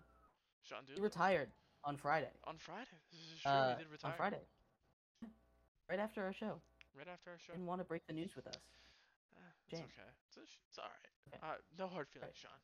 Sean 0.68 0.86
He 0.86 0.94
Doolittle 0.94 1.04
retired 1.04 1.50
on 1.84 1.98
Friday. 1.98 2.30
on 2.46 2.58
Friday. 2.58 2.98
This 3.12 3.22
is 3.22 3.42
true. 3.42 3.52
Uh, 3.52 3.76
he 3.78 3.84
did 3.84 3.92
retire 3.92 4.12
on 4.12 4.18
Friday. 4.18 4.44
Right 5.90 6.00
after 6.00 6.22
our 6.24 6.34
show. 6.34 6.62
right 6.94 7.08
after 7.10 7.32
our 7.32 7.40
show. 7.42 7.54
Didn't 7.54 7.66
want 7.66 7.82
to 7.82 7.86
break 7.86 8.06
the 8.06 8.14
news 8.14 8.36
with 8.36 8.46
us. 8.46 8.62
Eh, 9.34 9.42
it's 9.74 9.82
okay. 9.82 10.10
It's, 10.30 10.38
it's 10.38 10.78
all 10.78 10.86
right. 10.86 11.10
Okay. 11.34 11.40
Uh, 11.42 11.58
no 11.80 11.88
hard 11.88 12.06
feelings, 12.14 12.38
Right. 12.38 12.46
Sean. 12.46 12.62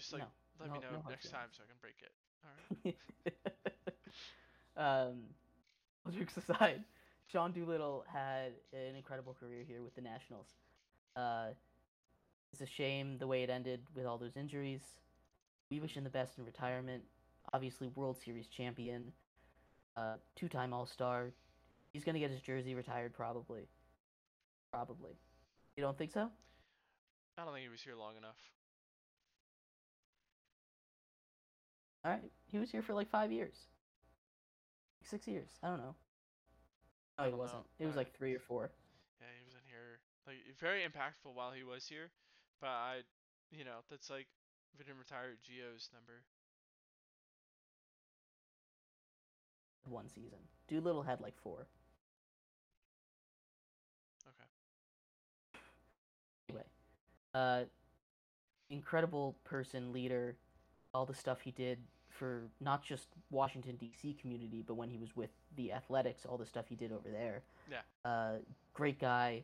Just 0.00 0.14
like 0.14 0.22
No, 0.22 0.28
let 0.58 0.72
me 0.72 0.78
know 0.78 1.02
no 1.04 1.10
next 1.10 1.30
time 1.30 1.48
so 1.52 1.62
I 1.62 1.68
can 1.68 1.76
break 1.82 2.00
it. 2.00 2.12
All 2.42 2.94
right. 4.76 5.06
um, 5.10 5.18
all 6.06 6.12
jokes 6.12 6.38
aside, 6.38 6.82
Sean 7.30 7.52
Doolittle 7.52 8.04
had 8.10 8.52
an 8.72 8.96
incredible 8.96 9.36
career 9.38 9.62
here 9.66 9.82
with 9.82 9.94
the 9.94 10.00
Nationals. 10.00 10.46
Uh, 11.16 11.48
it's 12.52 12.62
a 12.62 12.66
shame 12.66 13.18
the 13.18 13.26
way 13.26 13.42
it 13.42 13.50
ended 13.50 13.80
with 13.94 14.06
all 14.06 14.16
those 14.16 14.38
injuries. 14.38 14.80
We 15.70 15.80
wish 15.80 15.94
him 15.94 16.04
the 16.04 16.10
best 16.10 16.38
in 16.38 16.46
retirement. 16.46 17.02
Obviously, 17.52 17.88
World 17.88 18.16
Series 18.24 18.46
champion, 18.48 19.12
uh, 19.98 20.14
two-time 20.34 20.72
All-Star. 20.72 21.30
He's 21.92 22.04
gonna 22.04 22.18
get 22.18 22.30
his 22.30 22.40
jersey 22.40 22.74
retired 22.74 23.12
probably. 23.12 23.68
Probably. 24.72 25.12
You 25.76 25.82
don't 25.82 25.98
think 25.98 26.12
so? 26.12 26.30
I 27.36 27.44
don't 27.44 27.52
think 27.52 27.64
he 27.64 27.68
was 27.68 27.82
here 27.82 27.96
long 27.96 28.16
enough. 28.16 28.36
All 32.04 32.10
right, 32.10 32.22
he 32.46 32.58
was 32.58 32.70
here 32.70 32.82
for 32.82 32.94
like 32.94 33.10
five 33.10 33.30
years, 33.30 33.54
six 35.04 35.26
years. 35.28 35.50
I 35.62 35.68
don't 35.68 35.78
know. 35.78 35.94
No, 37.18 37.24
he 37.26 37.34
wasn't. 37.34 37.60
know. 37.60 37.66
It 37.78 37.86
was 37.86 37.94
I- 37.94 37.98
like 37.98 38.14
three 38.16 38.34
or 38.34 38.38
four. 38.40 38.70
Yeah, 39.20 39.26
he 39.38 39.44
was 39.44 39.54
in 39.54 39.60
here 39.68 40.00
like 40.26 40.36
very 40.58 40.80
impactful 40.82 41.34
while 41.34 41.50
he 41.52 41.62
was 41.62 41.86
here, 41.86 42.10
but 42.60 42.68
I, 42.68 43.00
you 43.50 43.64
know, 43.64 43.80
that's 43.90 44.08
like 44.08 44.26
We 44.78 44.84
didn't 44.84 44.98
retire 44.98 45.36
Gio's 45.44 45.90
number. 45.92 46.22
One 49.84 50.08
season. 50.08 50.38
Doolittle 50.68 51.02
had 51.02 51.20
like 51.20 51.36
four. 51.42 51.66
Okay. 54.28 55.60
Anyway, 56.48 56.64
uh, 57.34 57.64
incredible 58.70 59.36
person, 59.44 59.92
leader, 59.92 60.36
all 60.94 61.06
the 61.06 61.14
stuff 61.14 61.40
he 61.40 61.50
did 61.50 61.78
for 62.08 62.42
not 62.60 62.82
just 62.82 63.08
Washington 63.30 63.76
D.C. 63.76 64.14
community, 64.20 64.62
but 64.66 64.74
when 64.74 64.88
he 64.90 64.98
was 64.98 65.14
with 65.16 65.30
the 65.56 65.72
Athletics, 65.72 66.26
all 66.26 66.36
the 66.36 66.46
stuff 66.46 66.66
he 66.68 66.74
did 66.74 66.92
over 66.92 67.08
there. 67.10 67.42
Yeah. 67.70 68.10
Uh, 68.10 68.38
great 68.74 68.98
guy. 68.98 69.42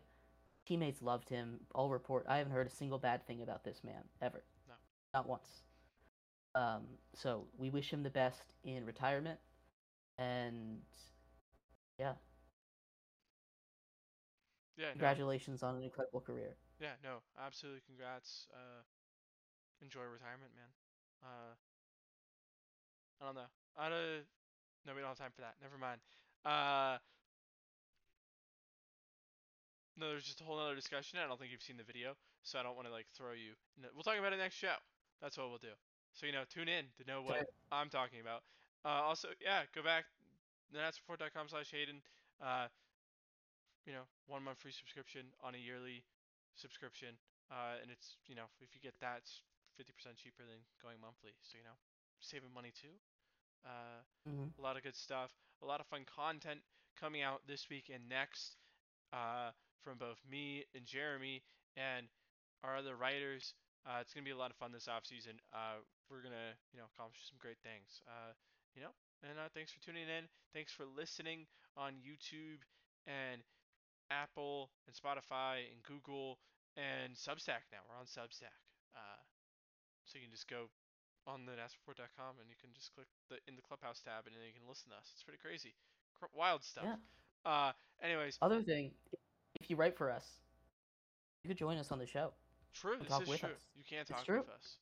Teammates 0.67 1.01
loved 1.01 1.29
him. 1.29 1.61
All 1.75 1.89
report. 1.91 2.27
I 2.29 2.39
haven't 2.39 2.53
heard 2.53 2.67
a 2.67 2.71
single 2.71 2.99
bad 2.99 3.25
thing 3.27 3.43
about 3.43 3.65
this 3.65 3.83
man 3.85 4.03
ever. 4.21 4.43
No. 4.69 4.75
Not 5.15 5.29
once. 5.29 5.49
Um, 6.55 6.83
so 7.15 7.45
we 7.57 7.71
wish 7.71 7.93
him 7.93 8.03
the 8.03 8.11
best 8.11 8.55
in 8.65 8.85
retirement, 8.87 9.39
and 10.19 10.81
yeah, 11.99 12.15
Yeah. 14.77 14.87
No, 14.87 14.91
congratulations 14.93 15.63
on 15.63 15.77
an 15.77 15.83
incredible 15.83 16.21
career. 16.21 16.57
yeah. 16.81 16.93
No. 17.05 17.19
Absolutely. 17.39 17.83
Congrats. 17.87 18.47
Uh, 18.53 18.83
enjoy 19.83 20.03
retirement, 20.03 20.51
man. 20.57 20.69
Uh, 21.23 21.55
I 23.21 23.27
don't 23.27 23.35
know. 23.35 23.51
I 23.79 23.89
don't. 23.89 24.25
No, 24.87 24.95
we 24.95 25.01
don't 25.01 25.11
have 25.11 25.19
time 25.19 25.35
for 25.35 25.43
that. 25.43 25.55
Never 25.61 25.79
mind. 25.79 26.01
Uh. 26.45 26.99
No, 29.97 30.13
there's 30.13 30.29
just 30.29 30.43
a 30.43 30.45
whole 30.45 30.61
other 30.61 30.77
discussion. 30.77 31.19
I 31.19 31.27
don't 31.27 31.41
think 31.41 31.51
you've 31.51 31.65
seen 31.65 31.81
the 31.81 31.89
video, 31.89 32.13
so 32.43 32.61
I 32.61 32.63
don't 32.63 32.77
want 32.77 32.87
to 32.87 32.93
like 32.93 33.07
throw 33.17 33.33
you. 33.33 33.57
No, 33.81 33.89
we'll 33.95 34.05
talk 34.05 34.19
about 34.19 34.33
it 34.33 34.37
next 34.37 34.57
show. 34.57 34.77
That's 35.23 35.39
what 35.39 35.49
we'll 35.49 35.63
do. 35.63 35.73
So 36.13 36.27
you 36.27 36.33
know, 36.33 36.45
tune 36.53 36.69
in 36.69 36.85
to 37.01 37.05
know 37.09 37.23
what. 37.25 37.49
I'm 37.73 37.89
talking 37.89 38.21
about. 38.21 38.45
Uh, 38.85 39.03
also, 39.03 39.29
yeah, 39.43 39.67
go 39.75 39.83
back 39.83 40.05
thenatsreport.com 40.71 41.49
slash 41.49 41.71
Haden. 41.73 41.99
Uh, 42.39 42.69
you 43.87 43.93
know, 43.93 44.05
one 44.27 44.43
month 44.43 44.59
free 44.59 44.75
subscription 44.75 45.27
on 45.43 45.55
a 45.55 45.59
yearly 45.59 46.05
subscription. 46.55 47.17
Uh, 47.51 47.79
and 47.83 47.91
it's 47.91 48.19
you 48.27 48.35
know, 48.35 48.51
if 48.61 48.75
you 48.75 48.81
get 48.83 48.95
that, 49.01 49.23
it's 49.23 49.43
50% 49.77 50.17
cheaper 50.19 50.43
than 50.45 50.61
going 50.83 51.01
monthly. 51.01 51.33
So 51.43 51.59
you 51.59 51.65
know, 51.65 51.77
saving 52.21 52.53
money 52.55 52.73
too. 52.75 52.97
Uh, 53.65 54.03
hmm 54.27 54.49
a 54.59 54.63
lot 54.63 54.77
of 54.77 54.83
good 54.83 54.97
stuff. 54.97 55.31
A 55.63 55.67
lot 55.67 55.81
of 55.81 55.87
fun 55.87 56.05
content 56.07 56.61
coming 56.99 57.23
out 57.23 57.43
this 57.47 57.69
week 57.71 57.91
and 57.93 58.09
next 58.09 58.57
uh, 59.13 59.51
from 59.83 59.99
both 59.99 60.19
me 60.31 60.65
and 60.75 60.85
Jeremy 60.85 61.43
and 61.77 62.07
our 62.65 62.77
other 62.77 62.97
writers. 62.97 63.55
Uh, 63.87 63.99
it's 64.01 64.13
gonna 64.13 64.25
be 64.25 64.31
a 64.35 64.37
lot 64.39 64.51
of 64.51 64.57
fun 64.57 64.73
this 64.73 64.89
off 64.89 65.07
season. 65.07 65.39
Uh, 65.53 65.81
we're 66.11 66.23
gonna 66.23 66.55
you 66.73 66.79
know 66.79 66.87
accomplish 66.95 67.23
some 67.29 67.39
great 67.41 67.59
things. 67.63 68.03
Uh, 68.07 68.33
you 68.75 68.83
know, 68.83 68.93
and 69.23 69.39
uh, 69.39 69.49
thanks 69.55 69.73
for 69.73 69.81
tuning 69.81 70.09
in. 70.09 70.27
Thanks 70.55 70.73
for 70.73 70.85
listening 70.87 71.47
on 71.77 71.95
YouTube 72.03 72.63
and 73.07 73.43
Apple 74.11 74.71
and 74.87 74.95
Spotify 74.95 75.67
and 75.73 75.83
Google 75.83 76.39
and 76.77 77.15
Substack. 77.15 77.67
Now 77.73 77.83
we're 77.89 77.99
on 77.99 78.07
Substack. 78.07 78.57
So 80.17 80.21
you 80.23 80.25
can 80.29 80.33
just 80.33 80.49
go 80.49 80.71
on 81.27 81.45
the 81.45 81.53
natsreport.com 81.53 82.41
and 82.41 82.49
you 82.49 82.57
can 82.59 82.71
just 82.73 82.95
click 82.95 83.07
the 83.29 83.37
in 83.47 83.55
the 83.55 83.61
clubhouse 83.61 84.01
tab 84.01 84.25
and 84.27 84.35
then 84.35 84.41
you 84.47 84.55
can 84.57 84.67
listen 84.67 84.89
to 84.89 84.97
us. 84.97 85.11
It's 85.13 85.23
pretty 85.23 85.39
crazy, 85.45 85.75
Cr- 86.19 86.33
wild 86.33 86.65
stuff. 86.65 86.85
Yeah. 86.87 86.97
Uh, 87.45 87.73
anyways, 88.03 88.39
Other 88.41 88.63
thing, 88.63 88.93
if 89.61 89.69
you 89.69 89.77
write 89.77 89.95
for 89.99 90.11
us, 90.11 90.25
you 91.45 91.49
could 91.49 91.59
join 91.59 91.77
us 91.77 91.93
on 91.93 91.99
the 91.99 92.07
show. 92.07 92.33
true. 92.73 92.97
This 92.99 93.09
talk 93.09 93.23
is 93.25 93.29
with 93.29 93.41
true. 93.41 93.51
us. 93.51 93.61
You 93.77 93.85
can 93.87 93.99
It's 94.01 94.11
talk 94.11 94.25
true. 94.25 94.39
with 94.39 94.49
us. 94.49 94.79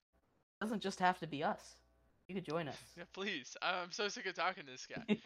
It 0.61 0.65
doesn't 0.65 0.83
just 0.83 1.01
have 1.01 1.19
to 1.19 1.27
be 1.27 1.43
us. 1.43 1.75
You 2.29 2.37
could 2.37 2.45
join 2.45 2.69
us. 2.69 2.79
Yeah, 2.97 3.05
please. 3.13 3.57
I'm 3.61 3.91
so 3.91 4.07
sick 4.07 4.27
of 4.27 4.35
talking 4.37 4.65
to 4.67 4.71
this 4.71 4.87
guy. 4.87 5.19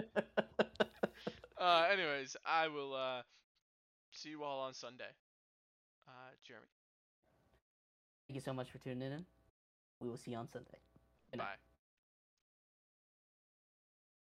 uh, 1.60 1.86
anyways, 1.92 2.34
I 2.46 2.68
will 2.68 2.94
uh, 2.94 3.20
see 4.12 4.30
you 4.30 4.42
all 4.42 4.60
on 4.60 4.72
Sunday. 4.72 5.12
Uh, 6.08 6.12
Jeremy, 6.46 6.66
Thank 8.28 8.36
you 8.36 8.40
so 8.42 8.52
much 8.52 8.70
for 8.70 8.76
tuning 8.78 9.10
in. 9.10 9.24
We 10.00 10.08
will 10.10 10.18
see 10.18 10.32
you 10.32 10.36
on 10.36 10.48
Sunday. 10.48 10.78
Good 11.32 11.38
night. 11.38 11.44
bye. 11.44 11.67